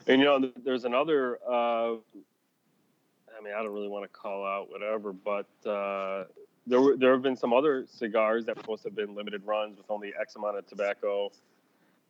[0.07, 1.39] And you know, there's another.
[1.49, 1.95] Uh,
[3.41, 6.25] I mean, I don't really want to call out whatever, but uh,
[6.67, 9.47] there were there have been some other cigars that were supposed to have been limited
[9.47, 11.31] runs with only X amount of tobacco.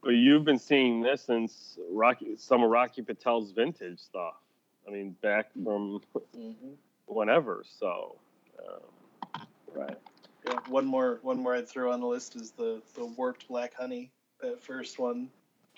[0.03, 4.35] But you've been seeing this since Rocky, some of Rocky Patel's vintage stuff.
[4.89, 6.01] I mean, back from
[6.35, 6.53] hmm
[7.07, 7.65] whenever.
[7.79, 8.17] So,
[8.59, 8.81] um,
[9.75, 9.99] Right.
[10.47, 10.59] Yeah.
[10.69, 11.21] One more.
[11.23, 14.11] One more I'd throw on the list is the the warped black honey.
[14.41, 15.29] That first one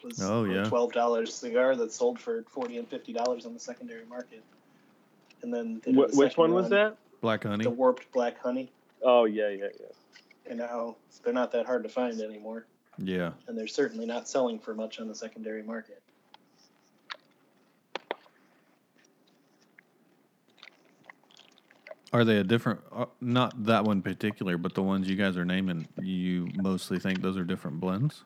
[0.03, 0.68] was Oh, a yeah.
[0.68, 4.42] twelve dollars cigar that sold for forty and fifty dollars on the secondary market.
[5.43, 6.97] And then they did wh- which one was run, that?
[7.20, 7.64] Black honey.
[7.64, 8.70] The warped black honey.
[9.03, 9.86] Oh yeah, yeah, yeah.
[10.49, 12.66] And now they're not that hard to find anymore,
[12.99, 13.32] Yeah.
[13.47, 16.03] and they're certainly not selling for much on the secondary market.
[22.12, 22.80] Are they a different?
[22.95, 25.88] Uh, not that one particular, but the ones you guys are naming.
[26.01, 28.24] You mostly think those are different blends.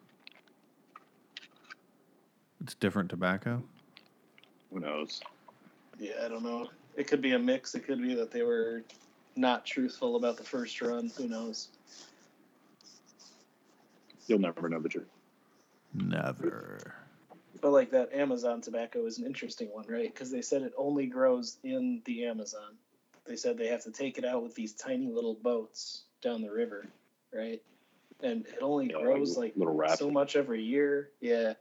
[2.60, 3.62] It's different tobacco.
[4.72, 5.20] Who knows?
[6.00, 6.68] Yeah, I don't know.
[6.96, 7.74] It could be a mix.
[7.74, 8.84] It could be that they were
[9.36, 11.10] not truthful about the first run.
[11.16, 11.68] Who knows?
[14.26, 15.08] You'll never know the truth.
[15.94, 16.94] Never.
[17.60, 20.12] But like that Amazon tobacco is an interesting one, right?
[20.12, 22.76] Because they said it only grows in the Amazon.
[23.26, 26.50] They said they have to take it out with these tiny little boats down the
[26.52, 26.86] river,
[27.32, 27.62] right?
[28.22, 31.10] And it only Yeah, grows like like little so much every year.
[31.20, 31.54] Yeah.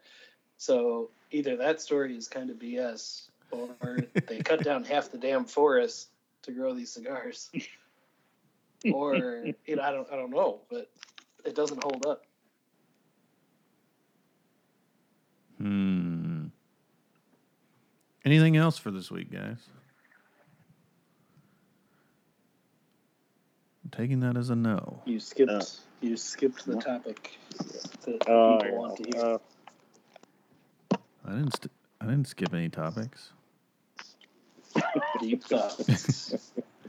[0.57, 5.45] So either that story is kind of BS, or they cut down half the damn
[5.45, 6.09] forest
[6.43, 7.49] to grow these cigars,
[8.91, 10.89] or you know, I don't, I don't know, but
[11.45, 12.23] it doesn't hold up.
[15.59, 16.47] Hmm.
[18.25, 19.57] Anything else for this week, guys?
[23.83, 25.01] I'm taking that as a no.
[25.05, 25.51] You skipped.
[25.51, 25.61] No.
[26.01, 27.37] You skipped the topic
[28.05, 29.25] that Oh, people want to hear.
[29.25, 29.37] uh,
[31.25, 31.55] I didn't.
[31.55, 31.71] St-
[32.01, 33.31] I didn't skip any topics.
[35.19, 36.33] Deep thoughts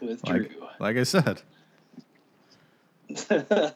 [0.00, 1.42] with Like, like I said,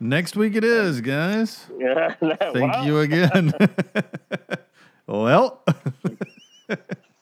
[0.00, 1.66] next week it is, guys.
[1.78, 2.14] yeah.
[2.20, 2.84] Thank wow.
[2.84, 3.52] you again.
[5.06, 5.62] well,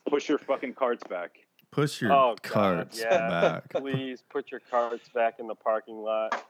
[0.08, 1.38] Push your fucking carts back.
[1.70, 3.28] push your Oh, God, carts yeah.
[3.28, 3.68] back.
[3.70, 6.46] Please put your carts back in the parking lot.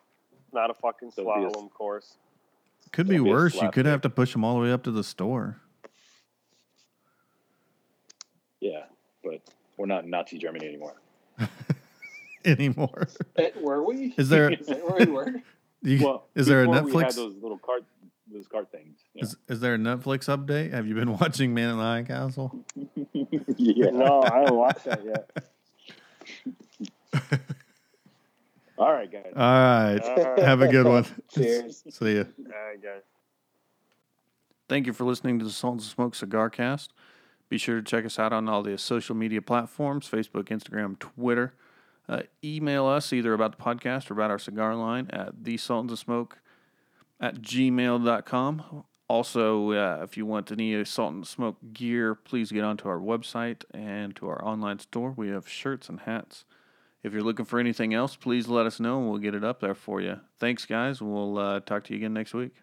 [0.52, 2.18] Not a fucking Don't slalom course.
[2.92, 3.54] Could be Don't be a worse.
[3.60, 5.60] You could have to push them all the way up to the store
[8.64, 8.84] Yeah,
[9.22, 9.42] but
[9.76, 10.94] we're not in Nazi Germany anymore.
[12.46, 13.08] anymore.
[13.36, 14.14] Eh, were we?
[14.16, 14.50] Is there?
[14.58, 15.34] Is that where we were?
[15.86, 17.16] You, Well, is there a before We had Netflix?
[17.16, 17.84] those little cart,
[18.32, 19.00] those cart things.
[19.12, 19.24] Yeah.
[19.24, 20.72] Is, is there a Netflix update?
[20.72, 22.64] Have you been watching Man in the High Castle?
[23.58, 23.90] yeah.
[23.90, 25.30] No, I haven't watched that yet.
[28.78, 29.32] All right, guys.
[29.36, 30.00] All right.
[30.02, 30.38] All right.
[30.38, 31.04] Have a good one.
[31.34, 31.82] Cheers.
[31.90, 32.26] See you.
[32.38, 33.02] All right, guys.
[34.70, 36.94] Thank you for listening to the Sultans of Smoke Cigar Cast.
[37.48, 41.54] Be sure to check us out on all the social media platforms Facebook, Instagram, Twitter.
[42.08, 45.92] Uh, email us either about the podcast or about our cigar line at the Sultans
[45.92, 46.38] of Smoke
[47.20, 48.84] at gmail.com.
[49.08, 53.62] Also, uh, if you want any Sultans of Smoke gear, please get onto our website
[53.72, 55.12] and to our online store.
[55.16, 56.44] We have shirts and hats.
[57.02, 59.60] If you're looking for anything else, please let us know and we'll get it up
[59.60, 60.20] there for you.
[60.38, 61.02] Thanks, guys.
[61.02, 62.54] We'll uh, talk to you again next week.